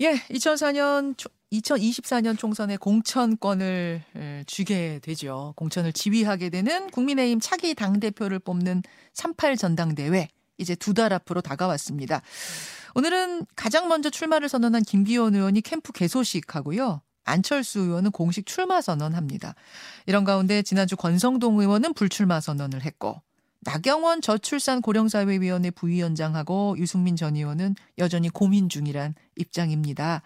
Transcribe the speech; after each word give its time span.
예, 0.00 0.14
2004년 0.30 1.14
2024년 1.52 2.36
총선의 2.36 2.78
공천권을 2.78 4.02
주게 4.46 4.98
되죠. 5.02 5.52
공천을 5.56 5.92
지휘하게 5.92 6.50
되는 6.50 6.90
국민의힘 6.90 7.38
차기 7.40 7.74
당 7.74 8.00
대표를 8.00 8.40
뽑는 8.40 8.82
38 9.12 9.56
전당대회 9.56 10.28
이제 10.58 10.74
두 10.74 10.94
달 10.94 11.12
앞으로 11.12 11.40
다가왔습니다. 11.40 12.22
오늘은 12.96 13.46
가장 13.54 13.88
먼저 13.88 14.10
출마를 14.10 14.48
선언한 14.48 14.82
김기현 14.82 15.34
의원이 15.36 15.60
캠프 15.60 15.92
개소식하고요. 15.92 17.02
안철수 17.24 17.80
의원은 17.80 18.10
공식 18.10 18.46
출마 18.46 18.80
선언합니다. 18.80 19.54
이런 20.06 20.24
가운데 20.24 20.62
지난주 20.62 20.96
권성동 20.96 21.60
의원은 21.60 21.94
불출마 21.94 22.40
선언을 22.40 22.82
했고 22.82 23.22
나경원 23.64 24.20
저출산 24.20 24.80
고령사회위원회 24.80 25.70
부위원장하고 25.70 26.76
유승민 26.78 27.16
전 27.16 27.36
의원은 27.36 27.74
여전히 27.98 28.28
고민 28.28 28.68
중이란 28.68 29.14
입장입니다. 29.36 30.22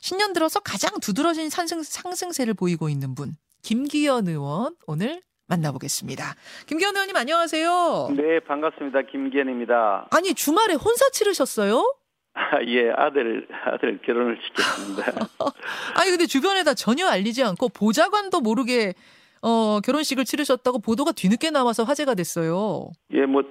신년 0.00 0.32
들어서 0.32 0.60
가장 0.60 1.00
두드러진 1.00 1.50
상승, 1.50 1.82
상승세를 1.82 2.54
보이고 2.54 2.88
있는 2.88 3.14
분, 3.14 3.36
김기현 3.62 4.28
의원 4.28 4.76
오늘 4.86 5.22
만나보겠습니다. 5.48 6.34
김기현 6.66 6.94
의원님 6.94 7.16
안녕하세요. 7.16 8.14
네, 8.16 8.40
반갑습니다. 8.40 9.02
김기현입니다. 9.02 10.08
아니 10.10 10.34
주말에 10.34 10.74
혼사 10.74 11.08
치르셨어요? 11.10 11.94
아, 12.34 12.62
예, 12.66 12.90
아들 12.90 13.48
아들 13.64 14.00
결혼을 14.02 14.38
시켰습니다. 14.44 15.04
아니 15.96 16.10
근데 16.10 16.26
주변에다 16.26 16.74
전혀 16.74 17.08
알리지 17.08 17.42
않고 17.42 17.70
보좌관도 17.70 18.40
모르게 18.40 18.94
어, 19.42 19.80
결혼식을 19.84 20.24
치르셨다고 20.24 20.80
보도가 20.80 21.12
뒤늦게 21.12 21.50
나와서 21.50 21.84
화제가 21.84 22.14
됐어요. 22.14 22.90
예, 23.12 23.24
뭐 23.26 23.42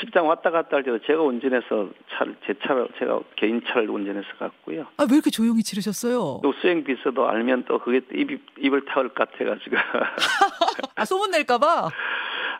식장 0.00 0.28
왔다 0.28 0.50
갔다 0.50 0.76
할 0.76 0.82
때도 0.84 0.98
제가 1.06 1.22
운전해서 1.22 1.88
차를 2.10 2.36
제 2.46 2.54
차를 2.62 2.88
제가 2.98 3.20
개인 3.36 3.62
차를 3.66 3.88
운전해서 3.88 4.26
갔고요. 4.38 4.82
아 4.98 5.04
왜 5.08 5.14
이렇게 5.14 5.30
조용히 5.30 5.62
치르셨어요? 5.62 6.40
또 6.42 6.52
수행 6.60 6.84
비서도 6.84 7.26
알면 7.26 7.64
또 7.66 7.78
그게 7.78 8.02
입 8.12 8.40
입을 8.58 8.84
타올 8.84 9.08
것 9.14 9.30
같아가지고. 9.30 9.76
아 10.96 11.04
소문 11.04 11.30
낼까봐. 11.30 11.88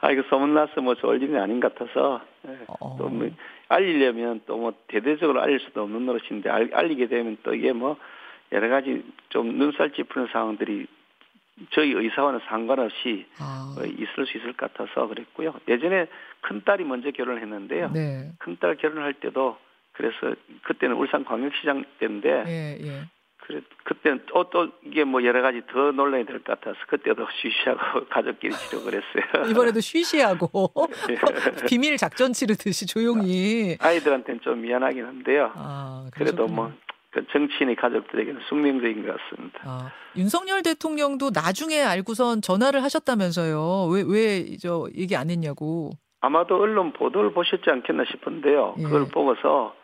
아 0.01 0.11
이거 0.13 0.23
소문 0.31 0.55
나서 0.55 0.81
뭐 0.81 0.95
좋을 0.95 1.23
일이 1.23 1.37
아닌 1.37 1.61
것 1.61 1.75
같아서 1.75 2.21
예, 2.49 2.59
어. 2.81 2.97
또뭐 2.99 3.29
알리려면 3.69 4.41
또 4.47 4.57
뭐 4.57 4.73
대대적으로 4.89 5.43
알릴 5.43 5.61
수도 5.61 5.83
없는 5.83 6.07
노릇인데 6.07 6.49
알, 6.49 6.71
알리게 6.73 7.09
되면 7.09 7.37
또 7.43 7.55
이게 7.55 7.73
뭐 7.73 7.97
여러 8.53 8.69
가지 8.69 9.03
좀 9.29 9.59
눈살 9.59 9.93
찌푸는 9.93 10.29
상황들이 10.33 10.87
저희 11.73 11.93
의사와는 11.93 12.41
상관없이 12.49 13.27
아. 13.39 13.75
어, 13.79 13.85
있을 13.85 14.27
수 14.27 14.37
있을 14.39 14.53
것 14.55 14.73
같아서 14.73 15.07
그랬고요. 15.09 15.55
예전에 15.69 16.07
큰 16.43 16.63
딸이 16.65 16.85
먼저 16.85 17.11
결혼을 17.11 17.41
했는데요. 17.43 17.91
네. 17.93 18.31
큰딸 18.39 18.77
결혼할 18.77 19.15
때도 19.15 19.57
그래서 19.93 20.35
그때는 20.65 20.97
울산 20.97 21.25
광역시장 21.25 21.85
때인데 21.99 22.45
예, 22.47 22.79
예. 22.87 23.05
그래 23.39 23.61
그때는 23.85 24.23
또, 24.27 24.51
또 24.51 24.69
이게 24.85 25.05
뭐 25.05 25.25
여러 25.25 25.41
가지 25.41 25.63
더 25.73 25.93
논란이 25.93 26.27
될 26.27 26.41
것 26.41 26.61
같아서 26.61 26.77
그때도 26.89 27.27
쉬쉬하고 27.41 28.07
가족끼리 28.09 28.53
치료 28.53 28.83
그랬어요. 28.83 29.49
이번에도 29.51 29.81
쉬쉬하고 29.81 30.49
예. 31.11 31.67
비밀 31.67 31.97
작전 31.97 32.33
치르듯이 32.35 32.87
조용히 32.87 33.77
아이들한테는 33.81 34.41
좀 34.43 34.61
미안하긴 34.61 35.05
한데요. 35.07 35.53
아, 35.55 36.07
그래도 36.13 36.47
뭐그 36.47 36.75
정치인의 37.33 37.77
가족들에게는 37.77 38.41
숙명적인 38.49 39.07
것 39.07 39.17
같습니다. 39.17 39.61
아, 39.65 39.93
윤석열 40.17 40.63
대통령도 40.63 41.31
나중에 41.33 41.83
알고선 41.83 42.43
전화를 42.43 42.83
하셨다면서요. 42.83 43.89
왜, 43.93 44.05
왜, 44.07 44.57
저, 44.57 44.87
얘기 44.97 45.17
안 45.17 45.31
했냐고. 45.31 45.91
아마도 46.21 46.57
언론 46.57 46.93
보도를 46.93 47.33
보셨지 47.33 47.71
않겠나 47.71 48.05
싶은데요. 48.11 48.75
예. 48.79 48.83
그걸 48.83 49.09
보고서 49.09 49.75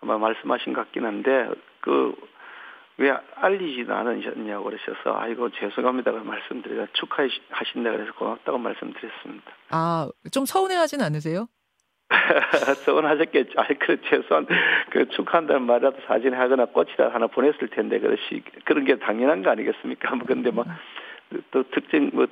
아마 0.00 0.18
말씀하신 0.18 0.72
것 0.72 0.82
같긴 0.82 1.04
한데, 1.04 1.48
그, 1.80 2.14
왜 2.98 3.10
알리지도 3.36 3.92
않으셨냐고 3.92 4.64
그러셔서, 4.64 5.18
아이고, 5.18 5.50
죄송합니다. 5.50 6.12
말씀드리다 6.12 6.86
축하하신다 6.92 7.90
그래서 7.90 8.12
고맙다고 8.14 8.58
말씀드렸습니다. 8.58 9.52
아, 9.70 10.08
좀 10.30 10.44
서운해 10.44 10.76
하진 10.76 11.00
않으세요? 11.02 11.48
서운하셨겠죠. 12.84 13.52
아이, 13.56 13.74
그, 13.78 14.00
최소한, 14.02 14.46
그, 14.90 15.08
축하한다는 15.08 15.62
말이라도 15.62 15.98
사진 16.06 16.34
하거나 16.34 16.66
꽃이라 16.66 17.12
하나 17.12 17.26
보냈을 17.26 17.68
텐데, 17.68 17.98
그렇지. 17.98 18.42
그런 18.64 18.84
게 18.84 18.98
당연한 18.98 19.42
거 19.42 19.50
아니겠습니까? 19.50 20.14
뭐, 20.14 20.26
근데 20.26 20.50
뭐, 20.50 20.64
또 21.50 21.62
특정, 21.70 22.10
뭐, 22.12 22.26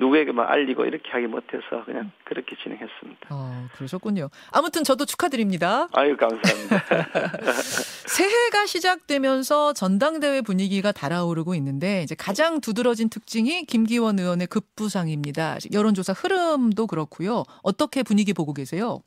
누구에게만 0.00 0.46
알리고 0.48 0.86
이렇게 0.86 1.10
하기 1.10 1.26
못해서 1.26 1.84
그냥 1.84 2.10
그렇게 2.24 2.56
진행했습니다. 2.56 3.28
어, 3.30 3.68
그러셨군요. 3.74 4.30
아무튼 4.50 4.82
저도 4.82 5.04
축하드립니다. 5.04 5.88
아유, 5.92 6.16
감사합니다. 6.16 6.80
새해가 8.08 8.66
시작되면서 8.66 9.74
전당대회 9.74 10.40
분위기가 10.40 10.90
달아오르고 10.90 11.54
있는데 11.56 12.02
이제 12.02 12.14
가장 12.14 12.60
두드러진 12.60 13.10
특징이 13.10 13.64
김기원 13.64 14.18
의원의 14.18 14.46
급부상입니다. 14.46 15.58
여론조사 15.72 16.14
흐름도 16.14 16.86
그렇고요. 16.86 17.44
어떻게 17.62 18.02
분위기 18.02 18.32
보고 18.32 18.54
계세요? 18.54 19.02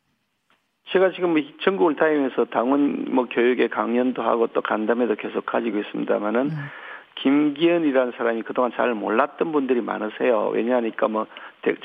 제가 0.91 1.11
지금 1.11 1.31
뭐 1.33 1.41
전국을 1.61 1.95
다니면서 1.95 2.45
당원 2.45 3.05
뭐 3.09 3.25
교육에 3.25 3.67
강연도 3.67 4.21
하고 4.21 4.47
또 4.47 4.61
간담회도 4.61 5.15
계속 5.15 5.45
가지고 5.45 5.79
있습니다만은 5.79 6.51
음. 6.51 6.69
김기현이라는 7.15 8.13
사람이 8.17 8.41
그동안 8.41 8.71
잘 8.75 8.93
몰랐던 8.93 9.51
분들이 9.51 9.81
많으세요. 9.81 10.49
왜냐하니까 10.53 11.07
뭐 11.07 11.27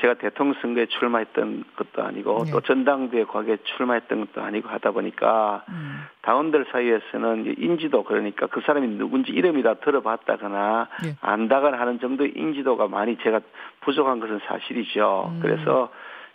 제가 0.01 0.15
대통령 0.15 0.55
선거에 0.61 0.87
출마했던 0.87 1.65
것도 1.75 2.03
아니고 2.03 2.45
네. 2.45 2.51
또 2.51 2.61
전당대회 2.61 3.25
과거에 3.25 3.57
출마했던 3.63 4.25
것도 4.25 4.41
아니고 4.41 4.69
하다 4.69 4.91
보니까 4.91 5.63
음. 5.69 6.03
당원들 6.23 6.65
사이에서는 6.71 7.55
인지도 7.57 8.03
그러니까 8.03 8.47
그 8.47 8.61
사람이 8.61 8.87
누군지 8.97 9.31
이름이라 9.31 9.75
들어봤다거나 9.75 10.87
네. 11.03 11.15
안다거나 11.21 11.79
하는 11.79 11.99
정도의 11.99 12.33
인지도가 12.35 12.87
많이 12.87 13.17
제가 13.19 13.39
부족한 13.81 14.19
것은 14.19 14.39
사실이죠. 14.45 15.31
음. 15.35 15.39
그래서 15.41 15.89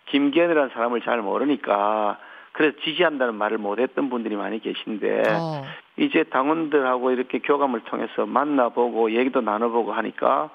김기현이라는 0.06 0.70
사람을 0.70 1.00
잘 1.02 1.20
모르니까 1.20 2.18
그래서 2.54 2.76
지지한다는 2.84 3.34
말을 3.34 3.58
못했던 3.58 4.08
분들이 4.08 4.36
많이 4.36 4.60
계신데 4.60 5.22
어. 5.28 5.64
이제 5.96 6.22
당원들하고 6.22 7.10
이렇게 7.10 7.40
교감을 7.40 7.80
통해서 7.80 8.26
만나보고 8.26 9.12
얘기도 9.12 9.40
나눠보고 9.40 9.92
하니까 9.92 10.50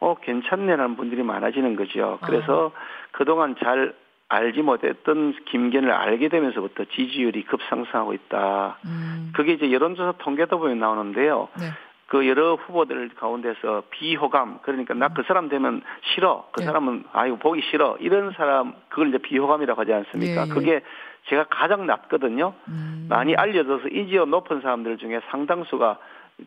어 0.00 0.14
괜찮네라는 0.16 0.96
분들이 0.96 1.22
많아지는 1.22 1.76
거죠. 1.76 2.18
그래서 2.22 2.66
어. 2.66 2.72
그동안 3.12 3.54
잘 3.62 3.94
알지 4.28 4.62
못했던 4.62 5.34
김견을 5.44 5.92
알게 5.92 6.30
되면서부터 6.30 6.86
지지율이 6.86 7.44
급상승하고 7.44 8.14
있다. 8.14 8.78
음. 8.86 9.32
그게 9.36 9.52
이제 9.52 9.70
여론조사 9.70 10.12
통계도 10.18 10.58
보면 10.58 10.78
나오는데요. 10.78 11.48
네. 11.58 11.66
그 12.12 12.28
여러 12.28 12.56
후보들 12.56 13.08
가운데서 13.14 13.84
비호감 13.88 14.58
그러니까 14.60 14.92
나 14.92 15.08
그 15.08 15.22
사람 15.22 15.48
되면 15.48 15.80
싫어 16.12 16.46
그 16.52 16.60
네. 16.60 16.66
사람은 16.66 17.04
아이고 17.10 17.38
보기 17.38 17.62
싫어 17.70 17.96
이런 18.00 18.32
사람 18.32 18.74
그걸 18.90 19.08
이제 19.08 19.16
비호감이라고 19.16 19.80
하지 19.80 19.94
않습니까? 19.94 20.44
네, 20.44 20.50
그게 20.52 20.82
제가 21.28 21.46
가장 21.48 21.86
낮거든요. 21.86 22.52
음. 22.68 23.06
많이 23.08 23.34
알려져서 23.34 23.88
인지도 23.88 24.26
높은 24.26 24.60
사람들 24.60 24.98
중에 24.98 25.22
상당수가 25.30 25.96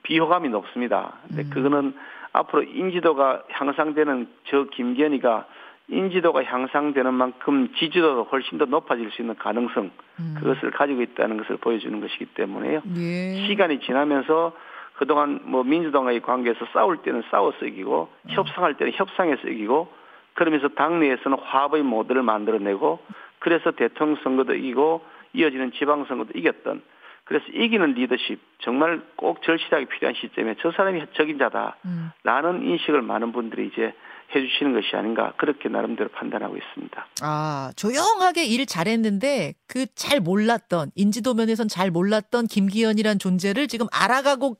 비호감이 0.03 0.49
높습니다. 0.49 1.13
근데 1.27 1.41
음. 1.41 1.49
그거는 1.49 1.95
앞으로 2.31 2.61
인지도가 2.61 3.41
향상되는 3.49 4.27
저 4.49 4.65
김견희가 4.65 5.47
인지도가 5.87 6.43
향상되는 6.43 7.11
만큼 7.11 7.69
지지도도 7.75 8.25
훨씬 8.25 8.59
더 8.59 8.65
높아질 8.65 9.09
수 9.09 9.23
있는 9.23 9.33
가능성 9.35 9.89
음. 10.19 10.35
그것을 10.37 10.69
가지고 10.69 11.01
있다는 11.01 11.37
것을 11.37 11.57
보여주는 11.57 11.99
것이기 11.99 12.25
때문에요. 12.35 12.81
예. 12.97 13.47
시간이 13.47 13.79
지나면서 13.79 14.53
그동안 14.97 15.41
뭐 15.43 15.63
민주당과의 15.63 16.21
관계에서 16.21 16.65
싸울 16.73 16.97
때는 17.01 17.23
싸워서 17.29 17.65
이기고 17.65 18.09
음. 18.23 18.29
협상할 18.29 18.77
때는 18.77 18.93
협상해서 18.95 19.47
이기고 19.47 19.91
그러면서 20.33 20.67
당내에서는 20.69 21.37
화합의 21.39 21.83
모델을 21.83 22.23
만들어내고 22.23 22.99
그래서 23.39 23.71
대통령 23.71 24.17
선거도 24.23 24.53
이기고 24.53 25.01
이어지는 25.33 25.73
지방선거도 25.73 26.31
이겼던 26.35 26.81
그래서 27.25 27.45
이기는 27.53 27.93
리더십 27.93 28.39
정말 28.59 29.01
꼭 29.15 29.41
절실하게 29.41 29.85
필요한 29.85 30.15
시점에 30.15 30.55
저 30.61 30.71
사람이 30.71 31.03
적임자다라는 31.13 31.75
음. 31.85 32.63
인식을 32.63 33.01
많은 33.01 33.31
분들이 33.31 33.67
이제 33.67 33.93
해주시는 34.33 34.73
것이 34.73 34.95
아닌가 34.95 35.33
그렇게 35.37 35.69
나름대로 35.69 36.09
판단하고 36.09 36.57
있습니다. 36.57 37.07
아 37.21 37.71
조용하게 37.75 38.45
일 38.45 38.65
잘했는데 38.65 39.53
그 39.67 39.85
잘 39.95 40.19
몰랐던 40.19 40.91
인지도 40.95 41.33
면에선 41.33 41.67
잘 41.67 41.89
몰랐던 41.89 42.47
김기현이란 42.47 43.17
존재를 43.19 43.67
지금 43.67 43.87
알아가고 43.91 44.55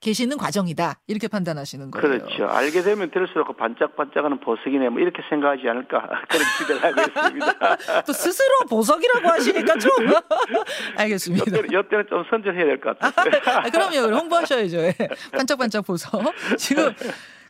계시는 0.00 0.38
과정이다. 0.38 0.94
이렇게 1.06 1.28
판단하시는 1.28 1.90
거예요. 1.90 2.18
그렇죠. 2.18 2.46
알게 2.46 2.82
되면 2.82 3.10
들을수록 3.10 3.54
반짝반짝하는 3.56 4.40
보석이네. 4.40 4.88
뭐 4.88 5.00
이렇게 5.00 5.22
생각하지 5.28 5.68
않을까 5.68 6.08
그런 6.28 6.44
기대를 6.58 6.82
하고 6.84 7.00
있습니다. 7.02 7.76
또 8.06 8.12
스스로 8.12 8.48
보석이라고 8.68 9.28
하시니까 9.28 9.76
좀 9.78 9.90
알겠습니다. 10.96 11.44
이때는, 11.46 11.66
이때는 11.66 12.06
좀 12.08 12.24
선전해야 12.30 12.64
될 12.64 12.80
것 12.80 12.98
같아요. 12.98 13.30
아, 13.58 13.62
그럼요. 13.70 14.14
홍보하셔야죠. 14.16 14.78
예. 14.78 14.94
반짝반짝 15.32 15.84
보석. 15.86 16.22
지금 16.56 16.92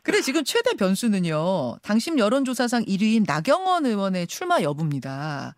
근데 0.03 0.19
지금 0.21 0.43
최대 0.43 0.73
변수는요. 0.73 1.77
당심 1.83 2.17
여론조사상 2.19 2.83
1위인 2.83 3.23
나경원 3.27 3.85
의원의 3.85 4.27
출마 4.27 4.61
여부입니다. 4.61 5.53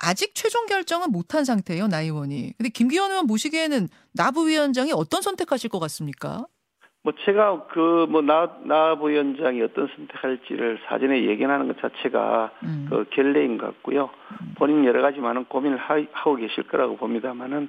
아직 0.00 0.34
최종 0.34 0.66
결정은 0.66 1.10
못한 1.10 1.44
상태예요, 1.44 1.88
나 1.88 2.00
의원이. 2.00 2.54
근데 2.56 2.70
김기현 2.70 3.10
의원 3.10 3.26
보시기에는 3.26 3.88
나부위원장이 4.14 4.92
어떤 4.92 5.22
선택하실 5.22 5.70
것 5.70 5.78
같습니까? 5.80 6.46
뭐 7.02 7.12
제가 7.24 7.66
그 7.68 8.06
뭐나 8.10 8.58
나부위원장이 8.64 9.62
어떤 9.62 9.88
선택할지를 9.88 10.80
사전에 10.86 11.24
예견하는 11.24 11.68
것 11.68 11.80
자체가 11.80 12.50
음. 12.64 12.86
그 12.90 13.06
결례인 13.10 13.58
것 13.58 13.66
같고요. 13.66 14.10
음. 14.40 14.54
본인 14.56 14.84
여러 14.84 15.00
가지 15.02 15.18
많은 15.18 15.44
고민을 15.46 15.78
하, 15.78 15.96
고 16.24 16.36
계실 16.36 16.64
거라고 16.64 16.96
봅니다만은 16.96 17.68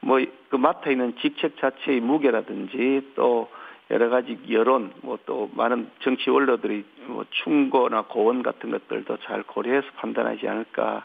뭐 0.00 0.20
그 0.48 0.56
맡아 0.56 0.90
있는 0.90 1.14
직책 1.20 1.58
자체의 1.58 2.00
무게라든지 2.00 3.12
또 3.14 3.48
여러 3.90 4.08
가지 4.08 4.38
여론, 4.50 4.92
뭐 5.02 5.18
또 5.26 5.50
많은 5.54 5.90
정치 6.00 6.30
원로들이 6.30 6.84
뭐 7.06 7.24
충고나 7.30 8.02
고원 8.02 8.42
같은 8.42 8.70
것들도 8.70 9.18
잘 9.24 9.42
고려해서 9.42 9.86
판단하지 9.96 10.48
않을까. 10.48 11.04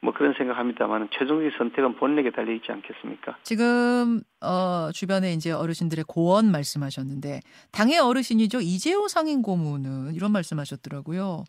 뭐 0.00 0.12
그런 0.14 0.32
생각합니다만 0.36 1.08
최종적 1.12 1.58
선택은 1.58 1.96
본인에게 1.96 2.30
달려 2.30 2.52
있지 2.52 2.70
않겠습니까? 2.70 3.36
지금 3.42 4.20
어 4.40 4.90
주변에 4.92 5.32
이제 5.32 5.50
어르신들의 5.50 6.04
고원 6.06 6.50
말씀하셨는데 6.50 7.40
당의 7.72 7.98
어르신이죠 7.98 8.60
이재호 8.60 9.08
상임 9.08 9.42
고문은 9.42 10.14
이런 10.14 10.30
말씀하셨더라고요. 10.32 11.44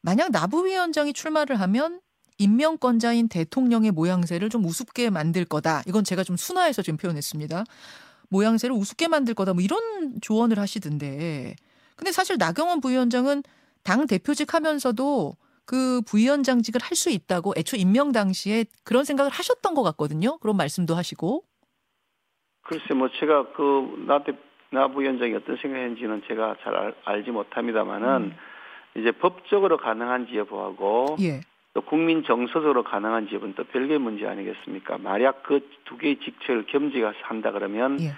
만약 0.00 0.30
나부위원장이 0.32 1.12
출마를 1.12 1.60
하면 1.60 2.00
임명권자인 2.38 3.28
대통령의 3.28 3.92
모양새를 3.92 4.48
좀 4.48 4.64
우습게 4.64 5.10
만들 5.10 5.44
거다. 5.44 5.82
이건 5.86 6.02
제가 6.02 6.24
좀 6.24 6.36
순화해서 6.36 6.82
지금 6.82 6.96
표현했습니다. 6.96 7.64
모양새를 8.30 8.74
우습게 8.74 9.08
만들 9.08 9.34
거다. 9.34 9.52
뭐 9.52 9.62
이런 9.62 10.18
조언을 10.20 10.58
하시던데. 10.58 11.54
근데 11.94 12.10
사실 12.10 12.36
나경원 12.38 12.80
부위원장은 12.80 13.42
당 13.84 14.06
대표직 14.06 14.54
하면서도 14.54 15.34
그 15.66 16.00
부위원장직을 16.02 16.80
할 16.82 16.96
수 16.96 17.10
있다고 17.10 17.54
애초 17.56 17.76
임명 17.76 18.12
당시에 18.12 18.64
그런 18.84 19.04
생각을 19.04 19.30
하셨던 19.32 19.74
것 19.74 19.82
같거든요. 19.82 20.38
그런 20.38 20.56
말씀도 20.56 20.94
하시고. 20.94 21.42
글쎄 22.62 22.94
뭐 22.94 23.08
제가 23.18 23.52
그 23.54 24.04
나대 24.06 24.32
나 24.70 24.88
부위원장이 24.88 25.34
어떤 25.34 25.56
생각했는지는 25.56 26.22
제가 26.28 26.56
잘 26.62 26.74
알, 26.76 26.94
알지 27.04 27.30
못합니다만은 27.30 28.08
음. 28.08 28.36
이제 28.94 29.10
법적으로 29.12 29.78
가능한지 29.78 30.36
여부하고 30.36 31.16
예. 31.22 31.40
또 31.74 31.80
국민 31.80 32.22
정서적으로 32.24 32.84
가능한 32.84 33.28
지역은 33.28 33.54
또 33.54 33.64
별개의 33.64 33.98
문제 33.98 34.26
아니겠습니까? 34.26 34.98
만약 34.98 35.42
그 35.42 35.60
두 35.84 35.96
개의 35.98 36.16
직책을 36.20 36.66
겸지가 36.66 37.12
한다 37.22 37.50
그러면 37.52 38.00
예. 38.00 38.12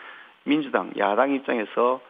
민주당 0.44 0.93
야당 0.99 1.32
입장에서 1.32 2.00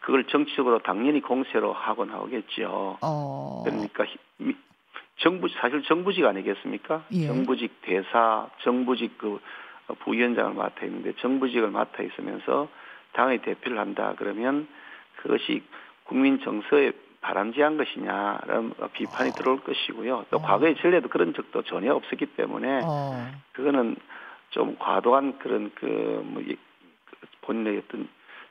그걸 0.00 0.24
정치적으로 0.28 0.78
당연히 0.78 1.20
공세로 1.20 1.72
하곤 1.72 2.10
하겠죠. 2.10 2.98
어. 3.02 3.62
그러니까 3.64 4.04
정부 5.20 5.48
사실 5.48 5.82
정부직 5.82 6.24
아니겠습니까? 6.24 7.04
예. 7.12 7.26
정부직 7.26 7.82
대사, 7.82 8.48
정부직 8.62 9.18
그 9.18 9.38
부위원장을 10.00 10.54
맡아 10.54 10.84
있는데 10.86 11.12
정부직을 11.20 11.70
맡아 11.70 12.02
있으면서 12.02 12.68
당의 13.12 13.38
대표를 13.42 13.78
한다 13.78 14.14
그러면 14.16 14.68
그것이 15.16 15.62
국민 16.04 16.40
정서에 16.40 16.92
바람직한 17.20 17.76
것이냐라는 17.76 18.72
비판이 18.94 19.30
어. 19.30 19.32
들어올 19.34 19.60
것이고요. 19.60 20.26
또 20.30 20.38
어. 20.38 20.42
과거의 20.42 20.76
전례도 20.76 21.08
그런 21.08 21.34
적도 21.34 21.62
전혀 21.62 21.94
없었기 21.94 22.26
때문에 22.36 22.80
어. 22.82 23.30
그거는 23.52 23.96
좀 24.50 24.76
과도한 24.78 25.38
그런 25.38 25.70
그뭐 25.74 26.42
그 26.44 26.56
본인의 27.42 27.82
어떤 27.84 28.08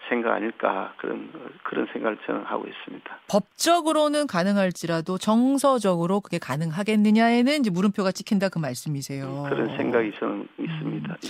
생각 0.07 0.33
아닐까 0.33 0.93
그런 0.97 1.31
그런 1.63 1.87
생각을 1.91 2.17
저는 2.25 2.43
하고 2.43 2.65
있습니다. 2.67 3.19
법적으로는 3.27 4.27
가능할지라도 4.27 5.17
정서적으로 5.17 6.21
그게 6.21 6.39
가능하겠느냐에는 6.39 7.59
이제 7.59 7.69
물음표가 7.69 8.11
찍힌다 8.11 8.49
그 8.49 8.59
말씀이세요. 8.59 9.45
그런 9.49 9.75
생각이 9.77 10.11
저는 10.19 10.47
있습니다. 10.57 11.09
음. 11.11 11.17
예. 11.25 11.29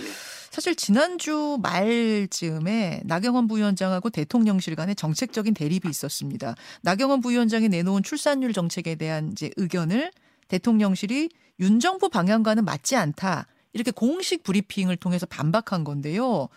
사실 0.51 0.75
지난주 0.75 1.57
말쯤에 1.61 3.01
나경원 3.05 3.47
부위원장하고 3.47 4.09
대통령실 4.09 4.75
간에 4.75 4.93
정책적인 4.93 5.53
대립이 5.53 5.81
있었습니다. 5.89 6.55
나경원 6.81 7.21
부위원장이 7.21 7.69
내놓은 7.69 8.03
출산율 8.03 8.53
정책에 8.53 8.95
대한 8.95 9.31
이제 9.31 9.51
의견을 9.57 10.11
대통령실이 10.47 11.29
윤 11.59 11.79
정부 11.79 12.09
방향과는 12.09 12.65
맞지 12.65 12.95
않다. 12.95 13.45
이렇게 13.73 13.91
공식 13.91 14.43
브리핑을 14.43 14.97
통해서 14.97 15.25
반박한 15.27 15.83
건데요. 15.83 16.49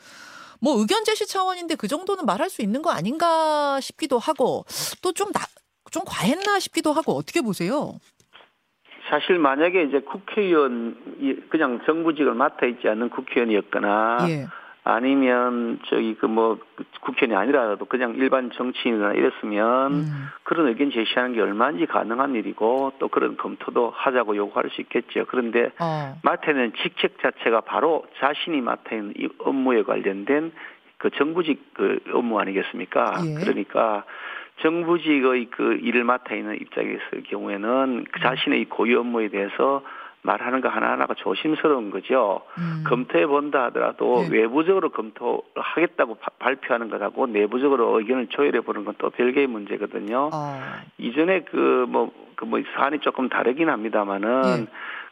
뭐 0.63 0.79
의견 0.79 1.05
제시 1.05 1.27
차원인데 1.27 1.75
그 1.75 1.89
정도는 1.89 2.25
말할 2.25 2.49
수 2.49 2.63
있는 2.63 2.83
거 2.83 2.91
아닌가 2.91 3.81
싶기도 3.81 4.19
하고 4.19 4.65
또좀좀 5.03 6.05
과했나 6.07 6.61
싶기도 6.61 6.93
하고 6.93 7.13
어떻게 7.13 7.41
보세요? 7.41 7.99
사실 9.11 9.39
만약에 9.39 9.83
이제 9.83 10.01
국회의원 10.01 10.97
그냥 11.51 11.81
정부직을 11.85 12.35
맡아 12.35 12.67
있지 12.67 12.89
않는 12.89 13.11
국회의원이었거나 13.11 14.19
예. 14.29 14.47
아니면 14.85 15.79
저기 15.89 16.15
그 16.17 16.27
뭐 16.33 16.59
국회의원이 17.03 17.37
아니라도 17.37 17.85
그냥 17.85 18.15
일반 18.17 18.51
정치인이나 18.53 19.13
이랬으면 19.13 19.93
음. 19.93 20.29
그런 20.45 20.69
의견 20.69 20.91
제시하는 20.91 21.35
게 21.35 21.41
얼마인지 21.41 21.87
가능한 21.87 22.35
일이고 22.35 22.95
또 22.99 23.09
그런 23.09 23.37
검토도 23.37 23.93
하자고 23.95 24.37
요구할 24.37 24.71
수 24.71 24.81
있겠죠. 24.81 25.27
그런데 25.29 25.71
어. 25.81 26.17
맡아 26.23 26.51
있는 26.51 26.73
직책 26.83 27.21
자체가 27.21 27.63
바로 27.63 28.05
자신이 28.19 28.61
맡아 28.61 28.95
있는 28.95 29.15
이 29.19 29.29
업무에 29.39 29.83
관련된 29.83 30.53
그 30.99 31.11
정부직 31.11 31.75
그 31.75 31.99
업무 32.15 32.39
아니겠습니까? 32.39 33.17
예. 33.27 33.35
그러니까 33.35 34.05
정부직의 34.61 35.47
그 35.51 35.79
일을 35.83 36.05
맡아 36.05 36.35
있는 36.35 36.55
입장에서 36.61 37.03
경우에는 37.29 38.05
그 38.11 38.21
자신의 38.21 38.67
고유 38.67 39.01
업무에 39.01 39.29
대해서 39.29 39.83
말하는 40.23 40.61
거 40.61 40.69
하나하나가 40.69 41.15
조심스러운 41.15 41.91
거죠. 41.91 42.43
음. 42.59 42.85
검토해 42.87 43.27
본다 43.27 43.65
하더라도 43.65 44.23
네. 44.23 44.39
외부적으로 44.39 44.91
검토하겠다고 44.91 46.19
발표하는 46.39 46.91
것하고 46.91 47.27
내부적으로 47.27 47.99
의견을 47.99 48.29
조율해 48.29 48.61
보는 48.61 48.85
건 48.85 48.95
또 48.99 49.11
별개의 49.11 49.47
문제거든요. 49.49 50.31
어. 50.33 50.61
이전에 50.99 51.41
그 51.41 51.87
뭐 51.89 52.13
그뭐 52.37 52.61
사안이 52.75 53.01
조금 53.01 53.29
다르긴 53.29 53.69
합니다만은 53.69 54.43
네. 54.43 54.67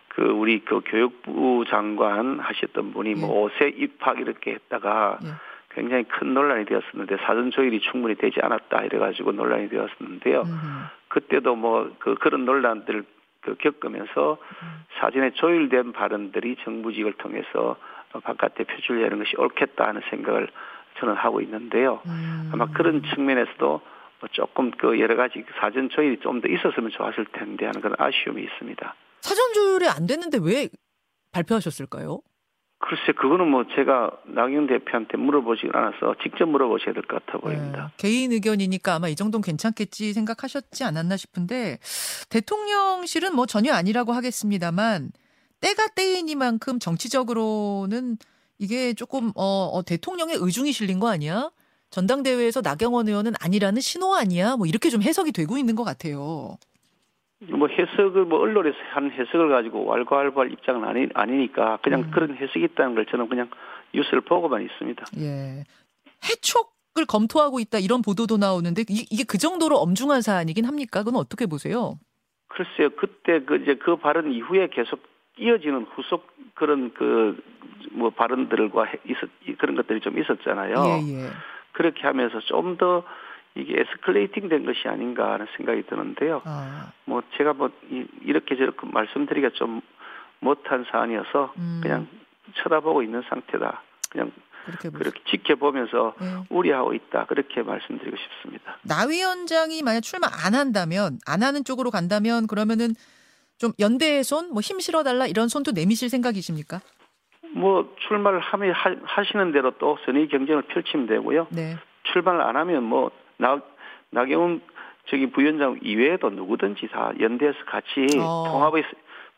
그 0.08 0.22
우리 0.22 0.60
그 0.60 0.80
교육부 0.84 1.64
장관 1.68 2.38
하셨던 2.40 2.92
분이 2.92 3.14
뭐 3.14 3.28
네. 3.28 3.34
뭐 3.34 3.48
5세 3.48 3.80
입학 3.80 4.20
이렇게 4.20 4.52
했다가 4.52 5.18
네. 5.22 5.30
굉장히 5.72 6.04
큰 6.04 6.34
논란이 6.34 6.64
되었었는데 6.66 7.16
사전 7.24 7.50
조율이 7.50 7.80
충분히 7.80 8.14
되지 8.16 8.40
않았다 8.42 8.84
이래가지고 8.84 9.32
논란이 9.32 9.68
되었었는데요. 9.68 10.42
음. 10.42 10.84
그때도 11.08 11.56
뭐 11.56 11.90
그 11.98 12.14
그런 12.16 12.44
논란들을 12.44 13.04
그 13.40 13.56
겪으면서 13.56 14.38
음. 14.62 14.84
사전에 15.00 15.30
조율된 15.32 15.92
발언들이 15.92 16.56
정부직을 16.64 17.14
통해서 17.14 17.76
바깥에 18.22 18.64
표출되는 18.64 19.18
것이 19.18 19.36
옳겠다 19.38 19.86
하는 19.86 20.02
생각을 20.10 20.48
저는 20.98 21.14
하고 21.14 21.40
있는데요. 21.40 22.00
음. 22.06 22.50
아마 22.52 22.66
그런 22.72 23.02
측면에서도 23.14 23.80
뭐 24.20 24.28
조금 24.32 24.70
그 24.72 24.98
여러 25.00 25.16
가지 25.16 25.44
사전 25.60 25.88
조율이 25.88 26.18
좀 26.20 26.40
더 26.40 26.48
있었으면 26.48 26.90
좋았을 26.90 27.24
텐데 27.32 27.66
하는 27.66 27.80
그런 27.80 27.94
아쉬움이 27.98 28.42
있습니다. 28.42 28.94
사전 29.20 29.52
조율이 29.54 29.86
안 29.88 30.06
됐는데 30.06 30.38
왜 30.42 30.68
발표하셨을까요? 31.32 32.20
글쎄 32.82 33.12
그거는 33.12 33.48
뭐 33.48 33.64
제가 33.76 34.10
나경 34.24 34.66
대표한테 34.66 35.16
물어보지 35.18 35.68
않아서 35.72 36.14
직접 36.22 36.46
물어보셔야 36.46 36.94
될 36.94 37.02
것 37.02 37.24
같아 37.24 37.38
보입니다. 37.38 37.86
네, 37.88 37.92
개인 37.98 38.32
의견이니까 38.32 38.94
아마 38.94 39.08
이 39.08 39.14
정도는 39.14 39.42
괜찮겠지 39.42 40.12
생각하셨지 40.14 40.82
않았나 40.84 41.16
싶은데 41.16 41.78
대통령실은 42.30 43.36
뭐 43.36 43.46
전혀 43.46 43.74
아니라고 43.74 44.12
하겠습니다만 44.12 45.12
때가 45.60 45.88
때이니만큼 45.88 46.78
정치적으로는 46.78 48.16
이게 48.58 48.94
조금 48.94 49.30
어, 49.36 49.70
어 49.72 49.82
대통령의 49.82 50.36
의중이 50.40 50.72
실린 50.72 51.00
거 51.00 51.08
아니야? 51.08 51.50
전당대회에서 51.90 52.60
나경원 52.62 53.08
의원은 53.08 53.32
아니라는 53.40 53.80
신호 53.82 54.14
아니야? 54.14 54.56
뭐 54.56 54.66
이렇게 54.66 54.90
좀 54.90 55.02
해석이 55.02 55.32
되고 55.32 55.58
있는 55.58 55.74
것 55.74 55.84
같아요. 55.84 56.56
뭐 57.48 57.68
해석을 57.68 58.24
뭐 58.24 58.40
언론에서 58.40 58.76
한 58.92 59.10
해석을 59.10 59.48
가지고 59.48 59.86
왈가왈부할 59.86 60.52
입장은 60.52 60.84
아니 60.86 61.08
아니니까 61.14 61.78
그냥 61.82 62.00
음. 62.02 62.10
그런 62.10 62.36
해석이 62.36 62.62
있다는 62.64 62.94
걸 62.94 63.06
저는 63.06 63.28
그냥 63.28 63.50
뉴스를 63.94 64.20
보고만 64.20 64.62
있습니다. 64.62 65.04
예. 65.18 65.64
해촉을 66.28 67.06
검토하고 67.08 67.60
있다 67.60 67.78
이런 67.78 68.02
보도도 68.02 68.36
나오는데 68.36 68.82
이, 68.88 69.06
이게 69.10 69.24
그 69.24 69.38
정도로 69.38 69.76
엄중한 69.78 70.20
사안이긴 70.20 70.66
합니까? 70.66 71.02
그건 71.02 71.18
어떻게 71.18 71.46
보세요? 71.46 71.94
글쎄요. 72.48 72.90
그때 72.90 73.40
그 73.44 73.56
이제 73.56 73.76
그 73.76 73.96
발언 73.96 74.30
이후에 74.30 74.68
계속 74.68 75.00
이어지는 75.38 75.86
후속 75.94 76.26
그런 76.54 76.92
그 76.92 77.40
뭐 77.92 78.10
발언들과 78.10 78.86
있었 79.04 79.28
그런 79.58 79.76
것들이 79.76 80.00
좀 80.00 80.18
있었잖아요. 80.18 80.74
예, 80.74 81.14
예. 81.14 81.30
그렇게 81.72 82.02
하면서 82.02 82.40
좀더 82.40 83.04
이게 83.54 83.80
에스컬레이팅 83.80 84.48
된 84.48 84.64
것이 84.64 84.86
아닌가 84.86 85.32
하는 85.32 85.46
생각이 85.56 85.82
드는데요. 85.86 86.42
아. 86.44 86.92
뭐 87.04 87.22
제가 87.36 87.52
뭐 87.52 87.70
이렇게 88.22 88.56
저렇게 88.56 88.78
말씀드리기가 88.86 89.54
좀 89.54 89.80
못한 90.38 90.84
사안이어서 90.90 91.52
음. 91.58 91.80
그냥 91.82 92.06
쳐다보고 92.62 93.02
있는 93.02 93.22
상태다. 93.28 93.82
그냥 94.10 94.32
그렇게, 94.64 94.90
그렇게 94.90 95.20
지켜보면서 95.30 96.14
네. 96.20 96.26
우려하고 96.50 96.94
있다. 96.94 97.26
그렇게 97.26 97.62
말씀드리고 97.62 98.16
싶습니다. 98.16 98.76
나 98.82 99.06
위원장이 99.06 99.82
만약 99.82 100.00
출마 100.02 100.28
안 100.44 100.54
한다면 100.54 101.18
안 101.26 101.42
하는 101.42 101.64
쪽으로 101.64 101.90
간다면 101.90 102.46
그러면은 102.46 102.90
좀 103.58 103.72
연대의 103.78 104.24
손, 104.24 104.50
뭐 104.52 104.60
힘 104.62 104.80
실어달라 104.80 105.26
이런 105.26 105.48
손도 105.48 105.72
내미실 105.72 106.08
생각이십니까? 106.08 106.80
뭐 107.52 107.94
출마를 108.08 108.38
하면 108.40 108.74
하시는 109.04 109.52
대로 109.52 109.72
또 109.78 109.98
선의 110.06 110.28
경쟁을 110.28 110.62
펼치면 110.62 111.06
되고요. 111.06 111.48
네. 111.50 111.76
출마를 112.12 112.40
안 112.42 112.56
하면 112.56 112.84
뭐 112.84 113.10
나, 113.40 113.60
나경원 114.10 114.60
저기 115.06 115.26
부위원장 115.26 115.78
이외에도 115.82 116.30
누구든지 116.30 116.88
다 116.88 117.12
연대해서 117.18 117.58
같이 117.66 118.06
어. 118.20 118.44
통합의 118.48 118.84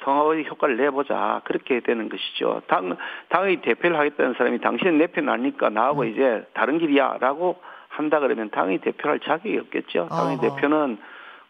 통합의 0.01 0.47
효과를 0.47 0.77
내보자 0.77 1.41
그렇게 1.45 1.81
되는 1.81 2.09
것이죠. 2.09 2.63
당 2.67 2.97
당의 3.29 3.63
대표를 3.63 3.97
하겠다는 3.97 4.35
사람이 4.35 4.61
당신은 4.61 4.99
내 4.99 5.07
편 5.07 5.29
아니까 5.29 5.71
나하고 5.71 6.03
음. 6.03 6.09
이제 6.09 6.45
다른 6.55 6.79
길이야라고 6.79 7.61
한다 7.89 8.19
그러면 8.21 8.51
당의 8.51 8.79
대표할 8.79 9.21
자격이 9.21 9.57
없겠죠. 9.59 10.09
당의 10.11 10.39
어. 10.39 10.41
대표는 10.41 10.99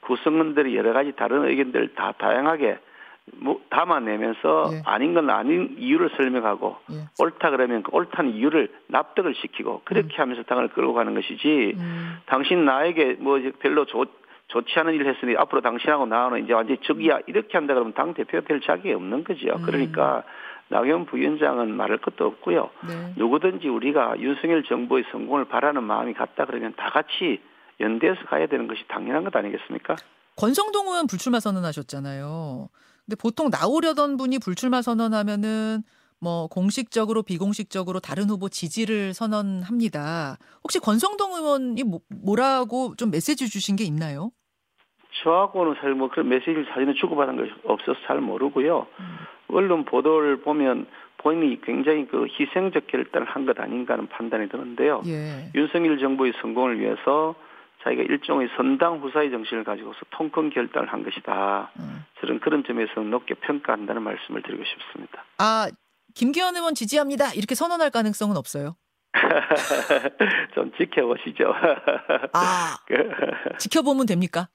구성원들이 0.01 0.77
여러 0.77 0.93
가지 0.93 1.13
다른 1.13 1.45
의견들 1.47 1.95
다 1.95 2.13
다양하게 2.19 2.79
뭐 3.37 3.61
담아내면서 3.71 4.71
예. 4.73 4.83
아닌 4.85 5.15
건 5.15 5.31
아닌 5.31 5.75
이유를 5.79 6.11
설명하고 6.17 6.77
예. 6.93 6.97
옳다 7.19 7.51
그러면 7.51 7.83
그 7.83 7.91
옳다는 7.93 8.35
이유를 8.35 8.73
납득을 8.89 9.35
시키고 9.35 9.83
그렇게 9.85 10.17
음. 10.17 10.21
하면서 10.21 10.43
당을 10.43 10.69
끌고 10.69 10.95
가는 10.95 11.15
것이지 11.15 11.75
음. 11.77 12.19
당신 12.27 12.65
나에게 12.65 13.17
뭐 13.19 13.39
별로 13.61 13.85
좋, 13.87 14.09
좋지 14.49 14.79
않은 14.79 14.95
일을 14.95 15.15
했으니 15.15 15.37
앞으로 15.37 15.61
당신하고 15.63 16.07
나는 16.07 16.45
이제 16.45 16.53
완전히 16.53 16.79
적이야 16.83 17.21
이렇게 17.27 17.57
한다 17.57 17.75
그러면 17.75 17.95
당 17.95 18.15
대표가 18.15 18.47
될 18.47 18.61
자격이 18.61 18.93
없는 18.93 19.25
거죠. 19.25 19.49
음. 19.57 19.63
그러니까 19.63 20.23
나경원 20.69 21.07
부위원장은 21.07 21.75
말할 21.75 21.99
것도 21.99 22.27
없고요. 22.27 22.71
네. 22.89 23.15
누구든지 23.17 23.69
우리가 23.69 24.19
윤석열 24.19 24.63
정부의 24.65 25.05
성공을 25.11 25.47
바라는 25.47 25.83
마음이 25.83 26.15
같다 26.15 26.47
그러면 26.47 26.75
다 26.77 26.91
같이 26.91 27.41
연대해서 27.81 28.25
가야 28.27 28.47
되는 28.47 28.69
것이 28.69 28.83
당연한 28.89 29.25
것 29.25 29.35
아니겠습니까? 29.35 29.97
권성동 30.37 30.87
의원 30.87 31.07
불출마 31.07 31.41
선언하셨잖아요. 31.41 32.69
근데 33.07 33.17
보통 33.21 33.51
나오려던 33.51 34.17
분이 34.17 34.39
불출마 34.39 34.83
선언하면은 34.83 35.83
뭐 36.21 36.47
공식적으로 36.47 37.23
비공식적으로 37.23 37.99
다른 37.99 38.31
후보 38.31 38.49
지지를 38.49 39.13
선언합니다. 39.13 40.37
혹시 40.63 40.79
권성동 40.79 41.33
의원이 41.35 41.83
뭐, 41.83 42.01
뭐라고 42.25 42.95
좀 42.97 43.11
메시지 43.11 43.49
주신 43.49 43.75
게 43.75 43.83
있나요? 43.85 44.31
저하고는 45.25 45.75
사실 45.75 45.95
뭐 45.95 46.09
그런 46.09 46.29
메시지를 46.29 46.67
사진을 46.73 46.95
주고받은 46.95 47.37
것이 47.37 47.51
없어서 47.65 47.99
잘 48.07 48.21
모르고요. 48.21 48.87
음. 49.01 49.17
언론 49.49 49.85
보도를 49.85 50.41
보면 50.43 50.87
본인이 51.19 51.61
굉장히 51.61 52.07
그 52.07 52.27
희생적 52.39 52.87
결단을 52.87 53.27
한 53.29 53.45
것 53.45 53.59
아닌가 53.61 53.95
하는 53.95 54.09
판단이 54.09 54.49
드는데요. 54.49 55.03
예. 55.07 55.51
윤석열 55.55 55.99
정부의 55.99 56.33
성공을 56.41 56.81
위해서 56.81 57.35
자기가 57.85 58.03
일종의 58.03 58.49
선당 58.57 59.01
후사의 59.01 59.31
정신을 59.31 59.65
가지고서 59.65 59.99
통큰 60.11 60.51
결단을 60.51 60.93
한 60.93 61.03
것이다. 61.03 61.71
음. 61.79 62.05
저는 62.21 62.41
그런 62.41 62.65
점에서 62.65 63.01
높게 63.01 63.35
평가한다는 63.35 64.03
말씀을 64.03 64.43
드리고 64.43 64.63
싶습니다. 64.65 65.25
아, 65.39 65.69
김기현 66.15 66.57
의원 66.57 66.75
지지합니다. 66.75 67.33
이렇게 67.35 67.55
선언할 67.55 67.91
가능성은 67.91 68.37
없어요? 68.37 68.77
좀 70.55 70.73
지켜보시죠. 70.79 71.53
아, 72.33 72.77
지켜보면 73.59 74.07
됩니까? 74.07 74.49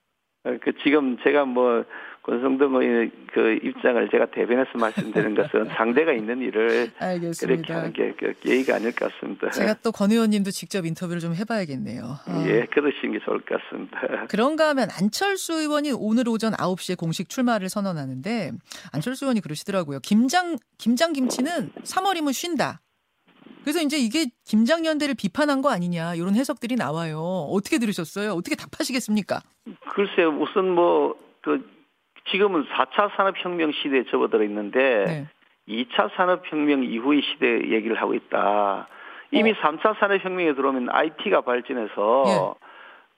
그 0.62 0.72
지금 0.82 1.18
제가 1.22 1.44
뭐 1.44 1.84
권성동 2.28 2.74
의원의 2.74 3.10
그 3.32 3.58
입장을 3.62 4.08
제가 4.10 4.26
대변해서 4.26 4.70
말씀드리는 4.78 5.34
것은 5.34 5.64
상대가 5.74 6.12
있는 6.12 6.40
일을 6.42 6.90
알겠습니다. 6.98 7.46
그렇게 7.46 7.72
하는 7.72 7.92
게그 7.94 8.34
예의가 8.44 8.74
아닐 8.76 8.92
것 8.94 9.10
같습니다. 9.12 9.50
제가 9.50 9.74
또 9.82 9.92
권 9.92 10.12
의원님도 10.12 10.50
직접 10.50 10.84
인터뷰를 10.84 11.20
좀 11.20 11.34
해봐야겠네요. 11.34 12.02
아. 12.26 12.44
예, 12.46 12.66
그러시는 12.66 13.12
게 13.18 13.24
좋을 13.24 13.40
것 13.40 13.58
같습니다. 13.62 13.98
그런가 14.28 14.68
하면 14.68 14.88
안철수 15.00 15.54
의원이 15.54 15.92
오늘 15.92 16.28
오전 16.28 16.52
9시에 16.52 16.98
공식 16.98 17.30
출마를 17.30 17.70
선언하는데 17.70 18.52
안철수 18.92 19.24
의원이 19.24 19.40
그러시더라고요. 19.40 20.00
김장 20.02 20.56
김장 20.76 21.14
김치는 21.14 21.70
3월이면 21.82 22.32
쉰다. 22.34 22.80
그래서 23.62 23.80
이제 23.80 23.96
이게 23.98 24.26
김장연대를 24.44 25.14
비판한 25.14 25.62
거 25.62 25.70
아니냐 25.70 26.14
이런 26.14 26.34
해석들이 26.34 26.76
나와요. 26.76 27.18
어떻게 27.50 27.78
들으셨어요? 27.78 28.32
어떻게 28.32 28.54
답하시겠습니까? 28.54 29.40
글쎄요, 29.94 30.28
우선 30.40 30.70
뭐그 30.74 31.77
지금은 32.30 32.64
4차 32.66 33.10
산업혁명 33.16 33.72
시대에 33.72 34.04
접어들어 34.10 34.44
있는데 34.44 35.04
네. 35.06 35.26
2차 35.68 36.10
산업혁명 36.16 36.84
이후의 36.84 37.22
시대 37.22 37.46
얘기를 37.46 38.00
하고 38.00 38.14
있다. 38.14 38.88
이미 39.30 39.50
어. 39.50 39.54
3차 39.54 39.98
산업혁명에 39.98 40.54
들어오면 40.54 40.88
IT가 40.90 41.42
발전해서 41.42 42.24
네. 42.26 42.67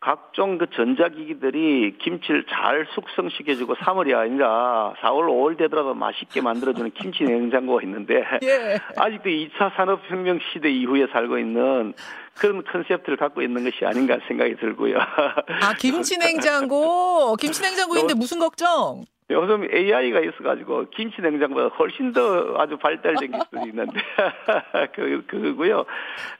각종 0.00 0.56
그 0.56 0.66
전자기기들이 0.70 1.98
김치를 1.98 2.44
잘 2.48 2.86
숙성시켜주고 2.94 3.74
3월이 3.76 4.16
아니라 4.16 4.94
4월, 5.02 5.26
5월 5.28 5.58
되더라도 5.58 5.92
맛있게 5.92 6.40
만들어주는 6.40 6.90
김치 6.92 7.24
냉장고가 7.24 7.82
있는데 7.82 8.24
예. 8.42 8.78
아직도 8.96 9.28
2차 9.28 9.76
산업혁명 9.76 10.40
시대 10.52 10.70
이후에 10.70 11.06
살고 11.12 11.38
있는 11.38 11.92
그런 12.38 12.64
컨셉트를 12.64 13.18
갖고 13.18 13.42
있는 13.42 13.62
것이 13.62 13.84
아닌가 13.84 14.16
생각이 14.26 14.56
들고요. 14.56 14.98
아 14.98 15.74
김치 15.78 16.16
냉장고, 16.16 17.36
김치 17.36 17.60
냉장고인데 17.60 18.14
무슨 18.14 18.38
걱정? 18.38 19.04
요즘 19.28 19.68
AI가 19.70 20.20
있어가지고 20.20 20.86
김치 20.90 21.20
냉장보다 21.20 21.76
훨씬 21.76 22.12
더 22.12 22.54
아주 22.56 22.78
발달된 22.78 23.30
기술이 23.32 23.68
있는데 23.68 24.00
그 24.94 25.24
그거고요. 25.26 25.84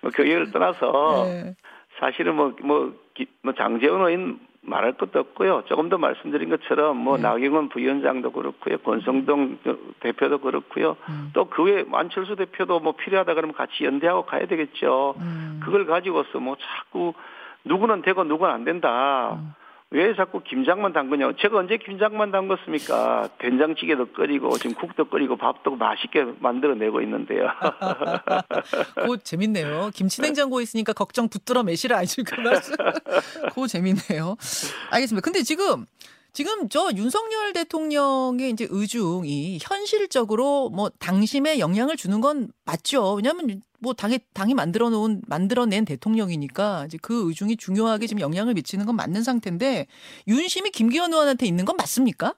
뭐 0.00 0.10
그걸 0.10 0.50
떠나서 0.50 1.24
네. 1.26 1.54
사실은 2.00 2.34
뭐 2.34 2.54
뭐, 2.62 2.92
뭐 3.42 3.52
장재원 3.54 4.08
의원 4.08 4.40
말할 4.62 4.92
것도 4.92 5.18
없고요. 5.18 5.64
조금 5.66 5.88
더 5.88 5.96
말씀드린 5.98 6.50
것처럼 6.50 6.96
뭐 6.96 7.16
네. 7.16 7.22
나경원 7.22 7.70
부위원장도 7.70 8.32
그렇고요. 8.32 8.78
권성동 8.78 9.58
대표도 10.00 10.38
그렇고요. 10.38 10.96
음. 11.08 11.30
또그 11.32 11.62
외에 11.62 11.84
안철수 11.92 12.36
대표도 12.36 12.80
뭐 12.80 12.92
필요하다 12.92 13.34
그러면 13.34 13.54
같이 13.54 13.84
연대하고 13.84 14.26
가야 14.26 14.46
되겠죠. 14.46 15.14
음. 15.18 15.60
그걸 15.62 15.86
가지고서 15.86 16.40
뭐 16.40 16.56
자꾸 16.56 17.14
누구는 17.64 18.02
되고 18.02 18.24
누구는 18.24 18.52
안 18.52 18.64
된다. 18.64 19.38
음. 19.40 19.54
왜 19.92 20.14
자꾸 20.14 20.40
김장만 20.42 20.92
담그냐고. 20.92 21.34
제가 21.36 21.58
언제 21.58 21.76
김장만 21.76 22.30
담궜습니까? 22.30 23.30
된장찌개도 23.38 24.12
끓이고, 24.12 24.56
지금 24.58 24.76
국도 24.76 25.06
끓이고, 25.06 25.36
밥도 25.36 25.74
맛있게 25.74 26.26
만들어내고 26.38 27.00
있는데요. 27.02 27.48
그 28.94 29.18
재밌네요. 29.18 29.90
김치냉장고에 29.92 30.62
있으니까 30.62 30.92
걱정 30.92 31.28
붙들어 31.28 31.64
매시라 31.64 31.98
아실 31.98 32.22
그 32.22 32.40
말씀. 32.40 32.74
그 33.52 33.66
재밌네요. 33.66 34.36
알겠습니다. 34.90 35.24
근데 35.24 35.42
지금 35.42 35.86
지금 36.32 36.68
저 36.68 36.90
윤석열 36.94 37.52
대통령의 37.52 38.50
이제 38.50 38.66
의중이 38.70 39.58
현실적으로 39.60 40.70
뭐 40.70 40.90
당심에 40.98 41.58
영향을 41.58 41.96
주는 41.96 42.20
건 42.20 42.50
맞죠. 42.64 43.14
왜냐하면 43.14 43.62
뭐 43.80 43.94
당이 43.94 44.20
당이 44.34 44.54
만들어 44.54 44.90
놓은 44.90 45.22
만들어낸 45.26 45.84
대통령이니까 45.84 46.84
이제 46.86 46.98
그 47.00 47.28
의중이 47.28 47.56
중요하게 47.56 48.06
지금 48.06 48.20
영향을 48.20 48.54
미치는 48.54 48.86
건 48.86 48.96
맞는 48.96 49.22
상태인데 49.22 49.86
윤심이 50.28 50.70
김기현 50.70 51.12
의원한테 51.12 51.46
있는 51.46 51.64
건 51.64 51.76
맞습니까? 51.76 52.34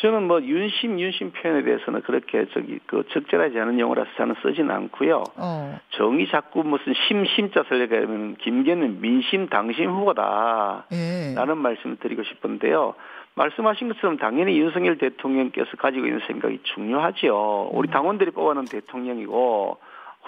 저는 0.00 0.28
뭐 0.28 0.40
윤심 0.40 1.00
윤심 1.00 1.32
표현에 1.32 1.62
대해서는 1.62 2.02
그렇게 2.02 2.46
저기 2.52 2.78
그 2.86 3.04
적절하지 3.10 3.58
않은 3.58 3.80
용어라서 3.80 4.08
저는 4.16 4.36
쓰지는 4.42 4.70
않고요. 4.70 5.24
어. 5.36 5.80
정이 5.90 6.28
자꾸 6.28 6.62
무슨 6.62 6.94
심 6.94 7.24
심자 7.24 7.64
설레가면 7.68 8.36
김기현은 8.36 9.00
민심 9.00 9.48
당심 9.48 9.90
후보다라는 9.90 10.84
예. 10.92 11.34
말씀을 11.34 11.96
드리고 11.96 12.22
싶은데요. 12.22 12.94
말씀하신 13.34 13.88
것처럼 13.88 14.18
당연히 14.18 14.58
윤석열 14.58 14.98
대통령께서 14.98 15.76
가지고 15.76 16.06
있는 16.06 16.20
생각이 16.26 16.60
중요하지요. 16.74 17.70
우리 17.72 17.88
음. 17.88 17.90
당원들이 17.90 18.32
뽑아놓은 18.32 18.66
대통령이고 18.66 19.78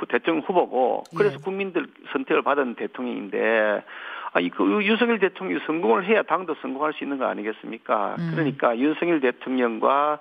대통령 0.09 0.43
후보고 0.47 1.05
그래서 1.17 1.37
예. 1.37 1.45
국민들 1.45 1.87
선택을 2.13 2.43
받은 2.43 2.75
대통령인데 2.75 3.83
아, 4.33 4.41
이그 4.41 4.85
윤석열 4.85 5.19
대통령이 5.19 5.61
성공을 5.67 6.05
해야 6.05 6.23
당도 6.23 6.55
성공할 6.63 6.93
수 6.93 7.05
있는 7.05 7.19
거 7.19 7.27
아니겠습니까? 7.27 8.17
음. 8.19 8.31
그러니까 8.33 8.79
윤석열 8.79 9.21
대통령과 9.21 10.19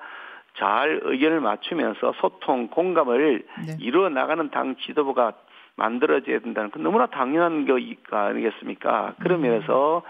잘 0.55 0.99
의견을 1.03 1.41
맞추면서 1.41 2.13
소통, 2.17 2.67
공감을 2.67 3.43
네. 3.67 3.77
이루어 3.79 4.09
나가는 4.09 4.49
당 4.49 4.75
지도부가 4.77 5.33
만들어져야 5.75 6.39
된다는 6.39 6.71
건 6.71 6.83
너무나 6.83 7.05
당연한 7.05 7.65
거 7.65 7.79
아니겠습니까? 8.11 9.13
그런 9.19 9.39
음. 9.39 9.43
면에서 9.43 10.01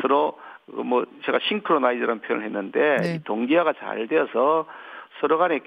서로 0.00 0.38
뭐 0.66 1.04
제가 1.24 1.38
싱크로나이즈라는 1.48 2.20
표현을 2.22 2.46
했는데 2.46 2.96
네. 2.96 3.20
동기화가 3.24 3.74
잘 3.74 4.06
되어서 4.06 4.66
서로 5.20 5.38
간에 5.38 5.60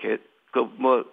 그뭐 0.52 1.04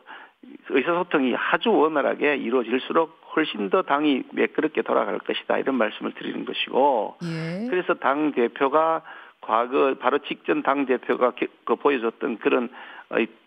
의사소통이 0.69 1.35
아주 1.37 1.71
원활하게 1.71 2.37
이루어질수록 2.37 3.28
훨씬 3.39 3.71
더 3.71 3.83
당이 3.83 4.25
매끄럽게 4.33 4.83
돌아갈 4.83 5.19
것이다 5.19 5.59
이런 5.59 5.77
말씀을 5.77 6.13
드리는 6.13 6.45
것이고 6.45 7.17
예. 7.23 7.69
그래서 7.71 7.95
당 7.95 8.33
대표가 8.33 9.03
과거 9.41 9.95
바로 9.99 10.19
직전 10.19 10.63
당 10.63 10.87
대표가 10.87 11.33
그 11.65 11.77
보여줬던 11.77 12.39
그런 12.39 12.69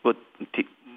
뭐 0.01 0.13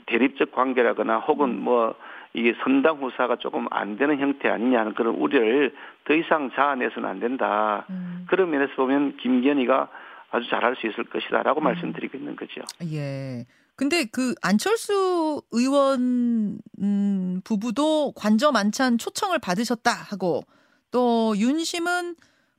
대립적 0.07 0.53
관계라거나 0.53 1.19
혹은 1.19 1.51
음. 1.51 1.61
뭐 1.61 1.95
이게 2.33 2.55
선당 2.63 2.97
후사가 2.97 3.37
조금 3.37 3.67
안 3.71 3.97
되는 3.97 4.19
형태 4.19 4.49
아니냐는 4.49 4.95
그런 4.95 5.15
우려를 5.15 5.75
더 6.05 6.15
이상 6.15 6.51
자아내서는 6.51 7.09
안 7.09 7.21
된다. 7.21 7.85
음. 7.91 8.27
그런 8.29 8.51
면에서 8.51 8.75
보면 8.75 9.17
김기현이가 9.19 9.89
아주 10.31 10.49
잘할 10.51 10.77
수 10.77 10.87
있을 10.87 11.05
것이다라고 11.05 11.61
음. 11.61 11.65
말씀드리고 11.65 12.17
있는 12.19 12.35
거죠. 12.37 12.61
예. 12.93 13.45
근데 13.77 14.05
그 14.05 14.35
안철수 14.43 15.43
의원 15.51 16.59
음, 16.81 17.41
부부도 17.45 18.13
관저 18.13 18.53
만찬 18.53 18.99
초청을 18.99 19.39
받으셨다 19.41 19.91
하고 19.91 20.43
또 20.91 21.35
윤심은 21.37 22.15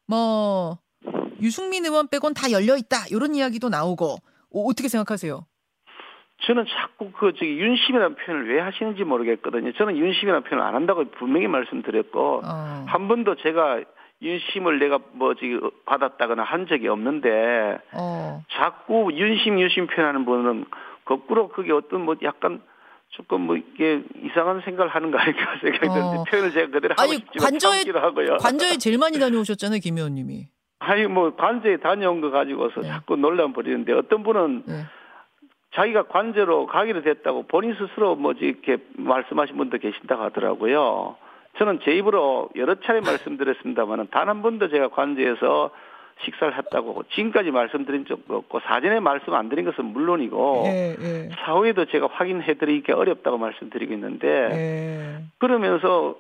뭐 0.08 0.78
유승민 1.42 1.86
의원 1.86 2.08
빼곤 2.08 2.34
다 2.34 2.52
열려 2.52 2.76
있다 2.76 3.08
이런 3.12 3.34
이야기도 3.36 3.70
나오고 3.70 4.06
어, 4.06 4.62
어떻게 4.62 4.90
생각하세요? 4.90 5.46
저는 6.42 6.66
자꾸 6.68 7.12
그 7.12 7.34
저기 7.34 7.58
윤심이라는 7.58 8.16
표현을 8.18 8.54
왜 8.54 8.60
하시는지 8.60 9.04
모르겠거든요. 9.04 9.72
저는 9.74 9.98
윤심이라는 9.98 10.44
표현을 10.44 10.68
안 10.68 10.76
한다고 10.76 11.06
분명히 11.12 11.48
말씀드렸고 11.48 12.42
어. 12.44 12.86
한 12.88 13.08
번도 13.08 13.36
제가 13.38 13.82
윤심을 14.22 14.80
내가 14.80 15.00
뭐 15.14 15.34
저기 15.36 15.60
받았다거나 15.86 16.44
한 16.44 16.68
적이 16.68 16.90
없는데 16.90 17.78
어. 17.94 18.44
자꾸 18.52 19.12
윤심 19.14 19.60
윤심 19.60 19.88
표현하는 19.88 20.26
분은 20.26 20.66
거꾸로 21.06 21.48
그게 21.50 21.72
어떤 21.72 22.02
뭐 22.02 22.16
약간 22.24 22.62
조금 23.10 23.42
뭐 23.42 23.56
이게 23.56 24.04
이상한 24.24 24.62
생각을 24.62 24.94
하는 24.94 25.12
거 25.12 25.18
아닐까 25.18 25.54
생각이 25.62 25.88
드는데 25.88 26.18
어. 26.18 26.24
표현을 26.30 26.52
제가 26.52 26.72
그대로 26.72 26.96
하고 26.98 27.14
싶지만 27.14 27.52
관저에, 27.52 27.84
하고요. 27.94 28.38
관저에 28.38 28.78
제일 28.78 28.98
많이 28.98 29.20
다녀오셨잖아요, 29.20 29.80
김 29.82 29.98
의원님이. 29.98 30.48
아니 30.80 31.08
뭐 31.08 31.36
관저에 31.36 31.78
다녀온 31.78 32.20
거 32.22 32.30
가지고서 32.32 32.82
네. 32.82 32.88
자꾸 32.90 33.16
논란 33.16 33.54
벌이는데 33.54 33.94
어떤 33.94 34.24
분은 34.24 34.64
네. 34.68 34.84
자기가 35.76 36.04
관저로 36.04 36.68
가기로 36.68 37.02
됐다고 37.02 37.44
본인 37.48 37.76
스스로 37.76 38.16
뭐지 38.16 38.40
이렇게 38.46 38.78
말씀하신 38.98 39.58
분도 39.58 39.78
계신다고 39.78 40.24
하더라고요. 40.24 41.18
저는 41.58 41.80
제 41.84 41.92
입으로 41.92 42.50
여러 42.56 42.76
차례 42.82 43.00
말씀드렸습니다만은 43.02 44.08
단 44.12 44.28
한 44.28 44.42
번도 44.42 44.70
제가 44.70 44.90
관저에서 44.90 45.72
식사를 46.24 46.58
했다고 46.58 47.04
지금까지 47.12 47.52
말씀드린 47.52 48.06
적도 48.06 48.38
없고 48.38 48.62
사전에 48.62 49.00
말씀 49.00 49.34
안 49.34 49.50
드린 49.50 49.66
것은 49.66 49.86
물론이고 49.86 50.64
예, 50.68 50.96
예. 51.00 51.30
사후에도 51.44 51.86
제가 51.86 52.08
확인해 52.12 52.54
드리기 52.54 52.92
어렵다고 52.92 53.38
말씀드리고 53.38 53.94
있는데 53.94 54.28
예. 54.28 55.24
그러면서 55.38 56.16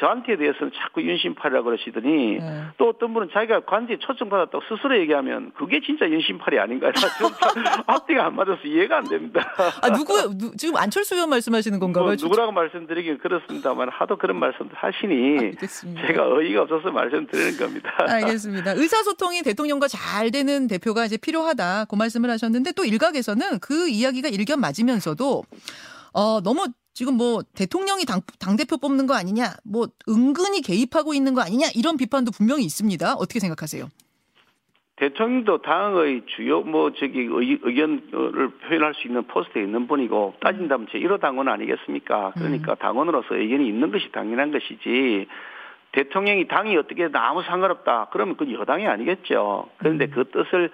저한테 0.00 0.36
대해서는 0.36 0.72
자꾸 0.82 1.02
윤심팔이라고 1.02 1.64
그러시더니 1.64 2.38
네. 2.38 2.64
또 2.78 2.88
어떤 2.88 3.12
분은 3.12 3.28
자기가 3.32 3.60
관제에 3.60 3.98
초청받았다고 3.98 4.64
스스로 4.68 4.98
얘기하면 4.98 5.52
그게 5.56 5.80
진짜 5.84 6.08
윤심팔이 6.08 6.58
아닌가요? 6.58 6.92
앞뒤가 7.86 8.26
안 8.26 8.34
맞아서 8.34 8.60
이해가 8.64 8.98
안 8.98 9.04
됩니다. 9.08 9.46
아, 9.82 9.90
누구, 9.92 10.36
누, 10.36 10.56
지금 10.56 10.76
안철수 10.76 11.14
의원 11.14 11.28
말씀하시는 11.28 11.78
건가요? 11.78 12.04
뭐, 12.04 12.14
누구라고 12.14 12.50
말씀드리긴 12.52 13.18
그렇습니다만 13.18 13.90
하도 13.90 14.16
그런 14.16 14.38
말씀을 14.38 14.70
하시니 14.74 15.38
알겠습니다. 15.38 16.06
제가 16.06 16.28
어이가 16.32 16.62
없어서 16.62 16.90
말씀드리는 16.90 17.58
겁니다. 17.58 17.90
알겠습니다. 18.08 18.72
의사소통이 18.72 19.42
대통령과 19.42 19.86
잘 19.88 20.30
되는 20.30 20.66
대표가 20.66 21.04
이제 21.04 21.18
필요하다. 21.18 21.84
그 21.90 21.94
말씀을 21.94 22.30
하셨는데 22.30 22.72
또 22.72 22.84
일각에서는 22.84 23.58
그 23.60 23.88
이야기가 23.88 24.28
일견 24.28 24.60
맞으면서도 24.60 25.44
어, 26.12 26.40
너무 26.40 26.66
지금 26.92 27.16
뭐 27.16 27.42
대통령이 27.54 28.04
당, 28.04 28.20
당대표 28.38 28.76
뽑는 28.76 29.06
거 29.06 29.14
아니냐, 29.14 29.54
뭐 29.64 29.86
은근히 30.08 30.60
개입하고 30.60 31.14
있는 31.14 31.34
거 31.34 31.40
아니냐, 31.40 31.68
이런 31.74 31.96
비판도 31.96 32.32
분명히 32.32 32.64
있습니다. 32.64 33.14
어떻게 33.14 33.40
생각하세요? 33.40 33.88
대통령도 35.00 35.62
당의 35.62 36.22
주요 36.26 36.60
뭐 36.60 36.92
저기 36.92 37.20
의, 37.20 37.58
견을 37.58 38.50
표현할 38.50 38.92
수 38.94 39.08
있는 39.08 39.26
포스트에 39.26 39.62
있는 39.62 39.86
분이고 39.86 40.34
따진다면 40.40 40.88
제1호 40.88 41.18
당원 41.20 41.48
아니겠습니까? 41.48 42.32
그러니까 42.36 42.72
음. 42.72 42.76
당원으로서 42.76 43.34
의견이 43.34 43.66
있는 43.66 43.90
것이 43.90 44.12
당연한 44.12 44.52
것이지 44.52 45.26
대통령이 45.92 46.48
당이 46.48 46.76
어떻게 46.76 47.08
아무 47.14 47.42
상관없다. 47.42 48.08
그러면 48.12 48.36
그 48.36 48.52
여당이 48.52 48.86
아니겠죠. 48.86 49.70
그런데 49.78 50.04
음. 50.04 50.10
그 50.10 50.30
뜻을 50.30 50.70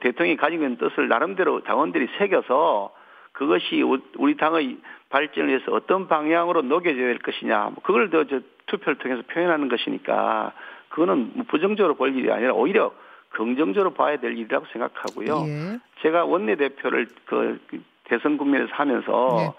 대통령이 0.00 0.36
가지고 0.36 0.64
있는 0.64 0.76
뜻을 0.76 1.08
나름대로 1.08 1.62
당원들이 1.62 2.08
새겨서 2.18 2.92
그것이 3.36 3.82
우리 4.16 4.36
당의 4.36 4.78
발전을 5.10 5.50
위해서 5.50 5.70
어떤 5.72 6.08
방향으로 6.08 6.62
녹여져야 6.62 7.06
될 7.06 7.18
것이냐, 7.18 7.64
뭐 7.64 7.74
그걸 7.82 8.10
더 8.10 8.24
저 8.24 8.40
투표를 8.66 8.96
통해서 8.98 9.22
표현하는 9.28 9.68
것이니까 9.68 10.52
그거는 10.88 11.32
뭐 11.34 11.44
부정적으로 11.46 11.94
볼 11.94 12.16
일이 12.16 12.32
아니라 12.32 12.52
오히려 12.52 12.92
긍정적으로 13.30 13.92
봐야 13.92 14.16
될 14.16 14.32
일이라고 14.32 14.66
생각하고요. 14.72 15.44
예. 15.46 15.78
제가 16.00 16.24
원내대표를 16.24 17.08
그 17.26 17.60
대선 18.04 18.38
국면에서 18.38 18.74
하면서 18.74 19.36
예. 19.40 19.52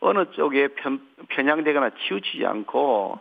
어느 0.00 0.26
쪽에 0.32 0.68
편, 0.68 1.00
편향되거나 1.28 1.90
치우치지 1.90 2.44
않고 2.44 3.18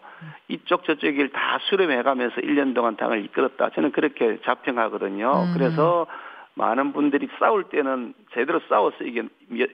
이쪽 0.50 0.84
저쪽을 0.84 1.30
다 1.30 1.60
수렴해가면서 1.70 2.42
1년 2.42 2.76
동안 2.76 2.98
당을 2.98 3.24
이끌었다. 3.26 3.70
저는 3.70 3.92
그렇게 3.92 4.40
자평하거든요. 4.44 5.32
음. 5.32 5.54
그래서 5.54 6.06
많은 6.56 6.94
분들이 6.94 7.28
싸울 7.40 7.66
때는 7.66 8.14
제대로 8.34 8.60
싸워서 8.70 9.04
이게 9.04 9.24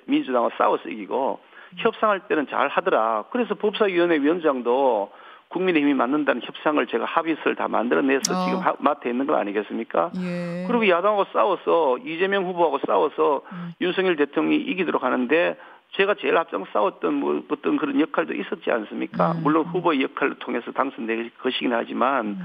민주당과 0.05 0.51
싸워서 0.57 0.89
이기고 0.89 1.39
협상할 1.77 2.27
때는 2.27 2.47
잘 2.47 2.67
하더라. 2.67 3.25
그래서 3.31 3.55
법사위원회 3.55 4.19
위원장도 4.21 5.11
국민의힘이 5.49 5.93
맞는다는 5.93 6.41
협상을 6.43 6.85
제가 6.87 7.05
합의서를 7.05 7.55
다 7.55 7.67
만들어내서 7.67 8.33
어. 8.33 8.45
지금 8.45 8.59
맡아 8.79 9.09
있는 9.09 9.25
거 9.27 9.35
아니겠습니까? 9.35 10.11
예. 10.17 10.65
그리고 10.67 10.87
야당하고 10.89 11.25
싸워서 11.31 11.99
이재명 11.99 12.45
후보하고 12.45 12.79
싸워서 12.85 13.41
음. 13.51 13.73
윤석열 13.79 14.17
대통령이 14.17 14.57
이기도록 14.57 15.03
하는데 15.03 15.57
제가 15.93 16.15
제일 16.15 16.35
앞장 16.37 16.65
싸웠던 16.73 17.13
뭐 17.13 17.41
어떤 17.49 17.77
그런 17.77 17.99
역할도 17.99 18.33
있었지 18.33 18.69
않습니까? 18.69 19.31
음. 19.33 19.43
물론 19.43 19.65
후보의 19.65 20.01
역할을 20.01 20.35
통해서 20.39 20.71
당선된 20.71 21.31
것이긴 21.41 21.73
하지만 21.73 22.25
음. 22.25 22.39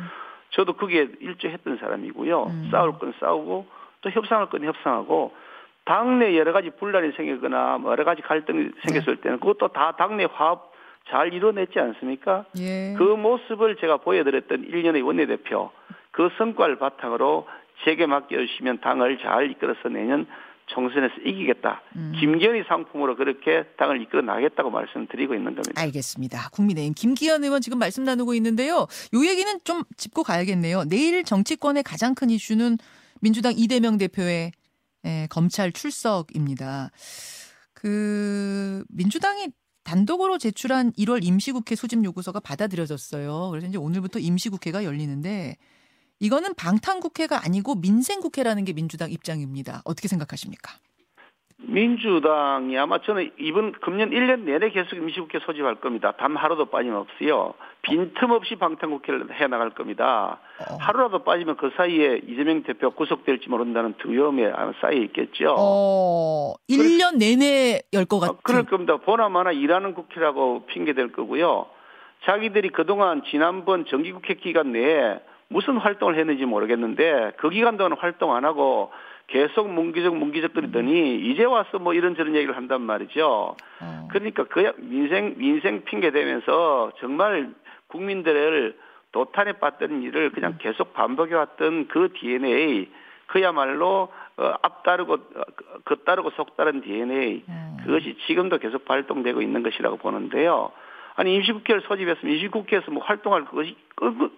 저도 0.50 0.74
그게 0.74 1.08
일조했던 1.20 1.78
사람이고요. 1.78 2.42
음. 2.44 2.68
싸울 2.70 2.98
건 2.98 3.12
싸우고 3.18 3.66
또 4.02 4.10
협상할 4.10 4.50
건 4.50 4.64
협상하고 4.64 5.34
당내 5.84 6.36
여러 6.36 6.52
가지 6.52 6.70
분란이 6.70 7.12
생기거나 7.12 7.78
뭐 7.78 7.92
여러 7.92 8.04
가지 8.04 8.22
갈등이 8.22 8.70
생겼을 8.84 9.16
네. 9.16 9.22
때는 9.22 9.40
그것도 9.40 9.68
다 9.68 9.92
당내 9.96 10.26
화합 10.32 10.70
잘 11.08 11.32
이뤄냈지 11.32 11.80
않습니까? 11.80 12.44
예. 12.58 12.94
그 12.96 13.02
모습을 13.02 13.76
제가 13.76 13.96
보여드렸던 13.98 14.68
1년의 14.68 15.04
원내대표 15.04 15.70
그 16.12 16.30
성과를 16.38 16.78
바탕으로 16.78 17.48
제게 17.84 18.06
맡겨주시면 18.06 18.80
당을 18.80 19.18
잘 19.18 19.50
이끌어서 19.50 19.88
내년 19.88 20.26
총선에서 20.72 21.14
이기겠다. 21.24 21.82
음. 21.96 22.12
김기현이 22.18 22.64
상품으로 22.68 23.16
그렇게 23.16 23.64
당을 23.76 24.00
이끌어 24.02 24.22
나겠다고 24.22 24.70
말씀드리고 24.70 25.34
있는 25.34 25.54
겁니다. 25.54 25.80
알겠습니다. 25.80 26.50
국민의힘 26.50 26.94
김기현 26.94 27.44
의원 27.44 27.60
지금 27.60 27.78
말씀 27.78 28.04
나누고 28.04 28.34
있는데요. 28.34 28.86
요 29.14 29.26
얘기는 29.26 29.58
좀 29.64 29.82
짚고 29.96 30.22
가야겠네요. 30.22 30.84
내일 30.84 31.24
정치권의 31.24 31.82
가장 31.82 32.14
큰 32.14 32.30
이슈는 32.30 32.78
민주당 33.20 33.52
이대명 33.56 33.98
대표의 33.98 34.52
예, 35.04 35.26
검찰 35.30 35.72
출석입니다. 35.72 36.90
그 37.74 38.84
민주당이 38.88 39.48
단독으로 39.84 40.38
제출한 40.38 40.92
1월 40.92 41.24
임시국회 41.24 41.74
소집 41.74 42.04
요구서가 42.04 42.40
받아들여졌어요. 42.40 43.48
그래서 43.50 43.66
이제 43.66 43.78
오늘부터 43.78 44.20
임시국회가 44.20 44.84
열리는데 44.84 45.56
이거는 46.22 46.54
방탄국회가 46.54 47.40
아니고 47.44 47.74
민생국회라는 47.74 48.64
게 48.64 48.72
민주당 48.72 49.10
입장입니다. 49.10 49.82
어떻게 49.84 50.06
생각하십니까? 50.06 50.70
민주당이 51.64 52.78
아마 52.78 53.00
저는 53.02 53.32
이번 53.38 53.72
금년 53.72 54.10
1년 54.10 54.40
내내 54.42 54.70
계속 54.70 54.94
임시국회 54.96 55.40
소집할 55.40 55.76
겁니다. 55.80 56.12
단 56.12 56.36
하루도 56.36 56.66
빠짐없이요. 56.66 57.54
빈틈없이 57.82 58.54
방탄국회를 58.56 59.34
해 59.40 59.46
나갈 59.48 59.70
겁니다. 59.70 60.38
어. 60.60 60.76
하루라도 60.78 61.24
빠지면 61.24 61.56
그 61.56 61.70
사이에 61.76 62.20
이재명 62.28 62.62
대표 62.62 62.92
구속될지 62.92 63.48
모른다는 63.48 63.94
두려움에 63.98 64.46
아마 64.54 64.72
쌓여 64.80 64.92
있겠죠. 64.92 65.56
어, 65.58 66.54
1년 66.70 67.18
내내 67.18 67.82
열 67.92 68.04
것 68.06 68.20
같은. 68.20 68.36
그럴 68.44 68.62
겁니다. 68.64 68.96
보나마나 68.98 69.50
일하는 69.50 69.94
국회라고 69.94 70.66
핑계댈 70.66 71.10
거고요. 71.10 71.66
자기들이 72.26 72.68
그동안 72.68 73.22
지난번 73.28 73.86
정기국회 73.86 74.34
기간 74.34 74.70
내에 74.72 75.18
무슨 75.52 75.76
활동을 75.76 76.16
했는지 76.16 76.44
모르겠는데 76.44 77.32
그 77.36 77.50
기간 77.50 77.76
동안 77.76 77.96
활동 77.98 78.34
안 78.34 78.44
하고 78.44 78.90
계속 79.26 79.70
문기적 79.70 80.16
문기적 80.16 80.52
그랬더니 80.52 81.16
이제 81.30 81.44
와서 81.44 81.78
뭐 81.78 81.94
이런저런 81.94 82.34
얘기를 82.34 82.56
한단 82.56 82.82
말이죠. 82.82 83.56
어. 83.80 84.08
그러니까 84.10 84.44
그 84.44 84.72
민생 84.78 85.34
민생 85.38 85.84
핑계 85.84 86.10
대면서 86.10 86.92
정말 86.98 87.50
국민들을 87.88 88.76
도탄에 89.12 89.52
빠뜨린 89.52 90.02
일을 90.02 90.30
그냥 90.32 90.56
계속 90.58 90.92
반복해 90.94 91.34
왔던 91.34 91.88
그 91.88 92.12
DNA 92.14 92.90
그야말로 93.26 94.08
어, 94.36 94.54
앞따르고 94.62 95.14
어, 95.14 95.42
겉따르고 95.84 96.30
속따른 96.30 96.80
DNA 96.82 97.44
음. 97.48 97.76
그것이 97.84 98.16
지금도 98.26 98.58
계속 98.58 98.84
발동되고 98.84 99.40
있는 99.42 99.62
것이라고 99.62 99.96
보는데요. 99.96 100.72
아니 101.14 101.34
임시국회를 101.36 101.82
소집했으면 101.86 102.34
임시국회에서 102.34 102.90
뭐 102.90 103.02
활동할 103.04 103.44
것이 103.44 103.76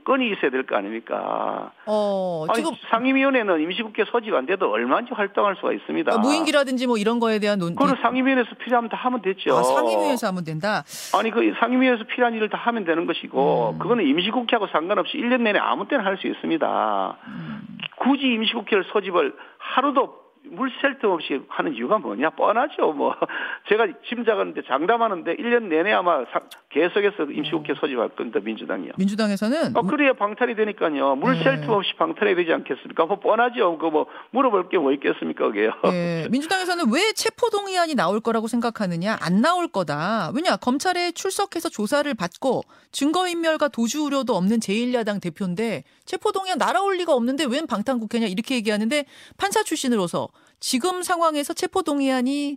건이 0.05 0.31
있어야 0.33 0.51
될 0.51 0.65
거 0.67 0.77
아닙니까? 0.77 1.71
어, 1.87 2.47
아니, 2.49 2.57
지금 2.63 2.73
상임위원회는 2.91 3.61
임시국회 3.61 4.05
소집 4.07 4.35
안 4.35 4.45
돼도 4.47 4.71
얼마든지 4.71 5.15
활동할 5.15 5.55
수가 5.57 5.73
있습니다. 5.73 6.13
아, 6.13 6.19
무인기라든지 6.19 6.87
뭐 6.87 6.97
이런 6.99 7.21
거에 7.21 7.39
대한 7.39 7.59
논. 7.61 7.75
그걸 7.77 7.97
상임위원회에서 8.03 8.57
필요하면 8.57 8.91
다 8.91 8.97
하면 8.97 9.23
됐죠. 9.23 9.57
아, 9.57 9.63
상임위에서 9.63 10.27
하면 10.29 10.45
된다. 10.45 10.83
아니 11.17 11.31
그 11.31 11.55
상임위에서 11.61 12.05
필요한 12.05 12.35
일을 12.35 12.49
다 12.51 12.59
하면 12.59 12.85
되는 12.85 13.07
것이고 13.07 13.71
음. 13.75 13.79
그거는 13.79 14.05
임시국회하고 14.07 14.67
상관없이 14.69 15.17
1년 15.17 15.43
내내 15.43 15.59
아무 15.61 15.87
때나 15.89 16.05
할 16.05 16.19
수 16.19 16.27
있습니다. 16.27 17.17
음. 17.27 17.61
굳이 17.99 18.27
임시국회를 18.27 18.85
소집을 18.93 19.35
하루도 19.59 20.24
물샐 20.47 20.99
틈 21.01 21.11
없이 21.11 21.41
하는 21.49 21.75
이유가 21.75 21.99
뭐냐? 21.99 22.31
뻔하죠. 22.31 22.93
뭐 22.93 23.15
제가 23.69 23.87
짐작하는데 24.09 24.63
장담하는데 24.67 25.37
1년 25.37 25.65
내내 25.65 25.93
아마 25.93 26.25
계속해서 26.71 27.25
임시국회 27.31 27.73
어. 27.73 27.75
소집할 27.81 28.11
겁니다. 28.11 28.41
민주당이요. 28.43 28.93
민주당에서는 28.99 29.77
어, 29.77 29.83
그래야 29.83 30.13
방탄이 30.13 30.55
되니까요. 30.55 31.17
물샐 31.17 31.63
틈 31.63 31.71
없이 31.71 31.93
방탄이 31.97 32.35
되지 32.35 32.53
않겠습니까? 32.53 33.07
뭐 33.07 33.19
뻔하죠. 33.21 33.79
그 33.79 33.95
뭐 33.95 34.07
물어볼 34.31 34.69
게 34.69 34.77
뭐 34.79 34.93
있겠습니까, 34.93 35.47
그게요. 35.47 35.71
네. 35.85 36.27
민주당에서는 36.31 36.93
왜 36.93 37.13
체포 37.15 37.49
동의안이 37.51 37.95
나올 37.95 38.21
거라고 38.21 38.49
생각하느냐? 38.49 39.17
안 39.21 39.41
나올 39.41 39.69
거다. 39.69 40.31
왜냐? 40.35 40.57
검찰에 40.57 41.13
출석해서 41.13 41.69
조사를 41.69 42.13
받고 42.15 42.63
증거 42.93 43.29
인멸과 43.29 43.69
도주 43.69 44.03
우려도 44.05 44.35
없는 44.37 44.59
제1야당 44.59 45.21
대표인데 45.23 45.85
체포 46.05 46.33
동의안 46.33 46.59
날아올 46.59 46.97
리가 46.97 47.15
없는데 47.15 47.45
웬 47.47 47.67
방탄 47.67 47.99
국회냐 47.99 48.27
이렇게 48.27 48.57
얘기하는데 48.57 49.05
판사 49.37 49.63
출신으로서 49.63 50.29
지금 50.67 51.03
상황에서 51.03 51.53
체포 51.53 51.83
동의안이 51.83 52.57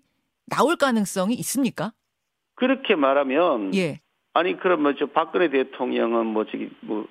나올 0.50 0.78
가능성이 0.78 1.34
있습니까? 1.36 1.92
그렇게 2.56 2.96
말하면 2.96 3.76
예. 3.76 4.00
아니 4.34 4.58
그러면 4.58 4.96
저 4.98 5.08
박근혜 5.08 5.50
대통령은 5.50 6.26
뭐 6.26 6.46
저기 6.46 6.70
뭐, 6.80 7.06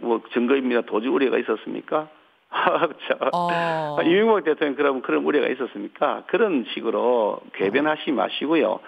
뭐 0.00 0.20
증거입니다 0.34 0.82
도주 0.82 1.08
우려가 1.08 1.38
있었습니까? 1.38 2.10
어. 3.32 4.02
이명박 4.02 4.44
대통령 4.44 4.76
그러면 4.76 5.00
그런 5.00 5.24
우려가 5.24 5.48
있었습니까? 5.48 6.24
그런 6.26 6.66
식으로 6.74 7.40
궤변하시 7.54 8.12
마시고요. 8.12 8.80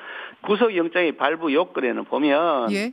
구속영장의 0.42 1.12
발부 1.12 1.54
요건에는 1.54 2.04
보면 2.04 2.70
예. 2.72 2.92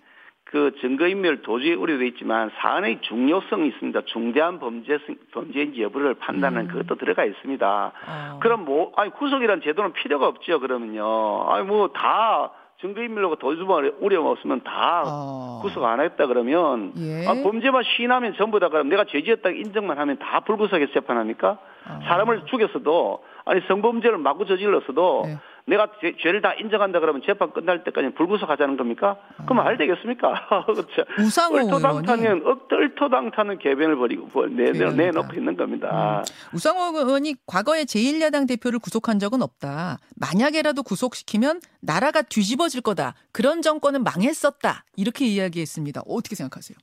그 0.53 0.71
증거인멸 0.81 1.41
도주의 1.41 1.73
우려도 1.73 2.03
있지만 2.03 2.51
사안의 2.59 2.99
중요성이 3.01 3.69
있습니다. 3.69 4.01
중대한 4.05 4.59
범죄 4.59 4.99
범죄인지 5.31 5.81
여부를 5.81 6.13
판단하는 6.13 6.69
음. 6.69 6.71
그것도 6.71 6.93
들어가 6.99 7.25
있습니다. 7.25 7.91
어. 8.07 8.39
그럼 8.39 8.63
뭐 8.63 8.91
아니 8.95 9.09
구속이란 9.09 9.61
제도는 9.63 9.93
필요가 9.93 10.27
없죠. 10.27 10.59
그러면요. 10.59 11.47
아니 11.49 11.65
뭐 11.65 11.87
다 11.91 12.51
증거인멸로 12.81 13.37
도주만 13.37 13.93
우려 14.01 14.21
없으면 14.23 14.61
다 14.61 15.03
어. 15.07 15.59
구속 15.63 15.85
안 15.85 15.99
했다 16.01 16.27
그러면 16.27 16.93
예. 16.97 17.25
아, 17.27 17.33
범죄만 17.41 17.81
시인하면 17.83 18.35
전부 18.37 18.59
다 18.59 18.69
그럼 18.69 18.89
내가 18.89 19.05
죄지었다 19.05 19.49
인정만 19.49 19.97
하면 19.97 20.19
다 20.19 20.41
불구속에 20.41 20.91
재판합니까? 20.93 21.57
어. 21.89 21.99
사람을 22.05 22.43
죽였어도 22.45 23.23
아니 23.45 23.61
성범죄를 23.67 24.19
마구 24.19 24.45
저질렀어도 24.45 25.23
네. 25.25 25.37
내가 25.65 25.87
죄, 26.01 26.31
를 26.31 26.41
다 26.41 26.53
인정한다 26.53 26.99
그러면 26.99 27.21
재판 27.25 27.51
끝날 27.53 27.83
때까지 27.83 28.13
불구속하자는 28.15 28.75
겁니까? 28.75 29.17
그럼 29.45 29.63
말 29.63 29.77
되겠습니까? 29.77 30.65
그렇죠. 30.67 31.03
우상호 31.19 31.57
을토당타는 31.57 32.43
을토당타는 32.71 33.59
개변을 33.59 33.95
벌이고 33.95 34.47
내, 34.47 34.71
내놓고 34.71 35.33
있는 35.33 35.55
겁니다. 35.55 36.19
음. 36.19 36.55
우상호 36.55 36.97
의원이 36.99 37.35
과거에 37.45 37.83
제1야당 37.83 38.47
대표를 38.47 38.79
구속한 38.79 39.19
적은 39.19 39.41
없다. 39.41 39.99
만약에라도 40.17 40.83
구속시키면 40.83 41.61
나라가 41.81 42.21
뒤집어질 42.21 42.81
거다. 42.81 43.13
그런 43.31 43.61
정권은 43.61 44.03
망했었다. 44.03 44.83
이렇게 44.97 45.25
이야기했습니다. 45.25 46.01
어떻게 46.07 46.35
생각하세요? 46.35 46.77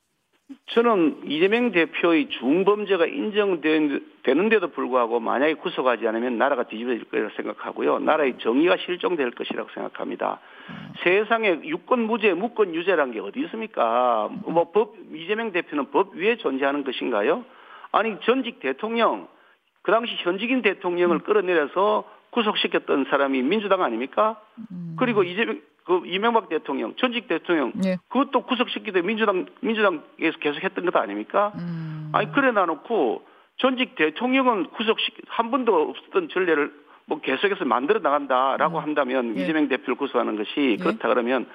저는 0.66 1.22
이재명 1.26 1.70
대표의 1.70 2.28
중범죄가 2.28 3.06
인정되는데도 3.06 4.68
불구하고 4.68 5.20
만약에 5.20 5.54
구속하지 5.54 6.06
않으면 6.06 6.38
나라가 6.38 6.64
뒤집어질 6.64 7.04
거라고 7.04 7.30
생각하고요. 7.36 8.00
나라의 8.00 8.38
정의가 8.38 8.76
실종될 8.78 9.30
것이라고 9.32 9.68
생각합니다. 9.74 10.40
음. 10.70 10.92
세상에 11.02 11.60
유권 11.64 12.00
무죄, 12.00 12.34
무권 12.34 12.74
유죄란 12.74 13.12
게 13.12 13.20
어디 13.20 13.40
있습니까? 13.40 14.28
뭐 14.44 14.70
법, 14.70 14.96
이재명 15.12 15.52
대표는 15.52 15.90
법 15.90 16.14
위에 16.14 16.36
존재하는 16.36 16.84
것인가요? 16.84 17.44
아니, 17.92 18.16
전직 18.22 18.60
대통령, 18.60 19.28
그 19.82 19.92
당시 19.92 20.14
현직인 20.18 20.62
대통령을 20.62 21.16
음. 21.16 21.20
끌어내려서 21.20 22.04
구속시켰던 22.30 23.06
사람이 23.10 23.42
민주당 23.42 23.82
아닙니까? 23.82 24.40
음. 24.70 24.96
그리고 24.98 25.22
이재명, 25.22 25.60
그 25.90 26.02
이명박 26.06 26.48
대통령, 26.48 26.94
전직 26.94 27.26
대통령, 27.26 27.72
네. 27.74 27.96
그것도 28.10 28.42
구속시키되 28.42 29.02
민주당 29.02 29.46
민주당에서 29.60 30.38
계속 30.38 30.62
했던 30.62 30.84
것 30.84 30.94
아닙니까? 30.94 31.52
음. 31.56 32.10
아니 32.12 32.30
그래 32.30 32.52
놔놓고 32.52 33.26
전직 33.56 33.96
대통령은 33.96 34.70
구속시 34.70 35.10
한 35.26 35.50
번도 35.50 35.90
없었던 35.90 36.28
전례를 36.28 36.72
뭐 37.06 37.20
계속해서 37.20 37.64
만들어 37.64 37.98
나간다라고 37.98 38.78
음. 38.78 38.82
한다면 38.84 39.36
예. 39.36 39.42
이재명 39.42 39.66
대표를 39.66 39.96
구속하는 39.96 40.36
것이 40.36 40.76
예. 40.78 40.82
그렇다 40.82 41.08
그러면 41.08 41.48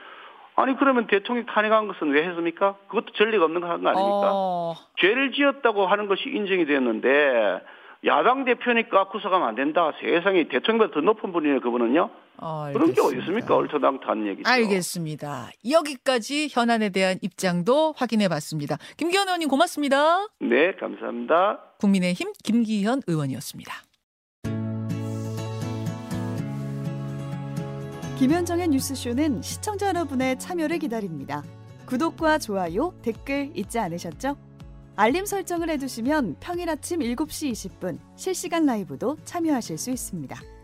아니 0.58 0.76
그러면 0.76 1.08
대통령 1.08 1.46
탄핵한 1.46 1.88
것은 1.88 2.10
왜 2.12 2.28
했습니까? 2.28 2.76
그것도 2.90 3.14
전례가 3.14 3.46
없는 3.46 3.62
거 3.62 3.68
아닙니까? 3.68 4.32
어. 4.34 4.74
죄를 4.98 5.32
지었다고 5.32 5.88
하는 5.88 6.08
것이 6.08 6.28
인정이 6.28 6.66
되었는데 6.66 7.62
야당 8.06 8.44
대표니까 8.44 9.06
구속하면 9.06 9.48
안 9.48 9.56
된다. 9.56 9.94
세상에 10.02 10.44
대통령보다 10.50 10.94
더 10.94 11.00
높은 11.00 11.32
분이에요, 11.32 11.62
그분은요. 11.62 12.10
어, 12.38 12.70
그런 12.74 12.94
게 12.94 13.02
어디 13.02 13.18
있습니까? 13.20 13.56
얼토당토한 13.56 14.28
얘기죠. 14.28 14.50
알겠습니다. 14.50 15.50
여기까지 15.70 16.48
현안에 16.52 16.90
대한 16.90 17.18
입장도 17.22 17.94
확인해 17.98 18.28
봤습니다. 18.28 18.78
김기현 18.98 19.28
의원님 19.28 19.50
고맙습니다. 19.50 20.28
네, 20.40 20.74
감사합니다. 20.80 21.60
국민의힘 21.80 22.34
김기현 22.44 23.02
의원이었습니다. 23.08 23.74
김현정의 28.18 28.70
뉴스쇼는 28.70 29.42
시청자 29.42 29.90
여러분의 29.90 30.40
참여를 30.40 30.80
기다립니다. 30.80 31.44
구독과 31.86 32.40
좋아요, 32.40 32.94
댓글 33.02 33.52
잊지 33.54 33.78
않으셨죠? 33.78 34.38
알림 34.96 35.26
설정을 35.26 35.70
해두시면 35.72 36.38
평일 36.40 36.70
아침 36.70 37.02
7시 37.02 37.52
20분 37.52 38.00
실시간 38.16 38.66
라이브도 38.66 39.18
참여하실 39.26 39.78
수 39.78 39.92
있습니다. 39.92 40.55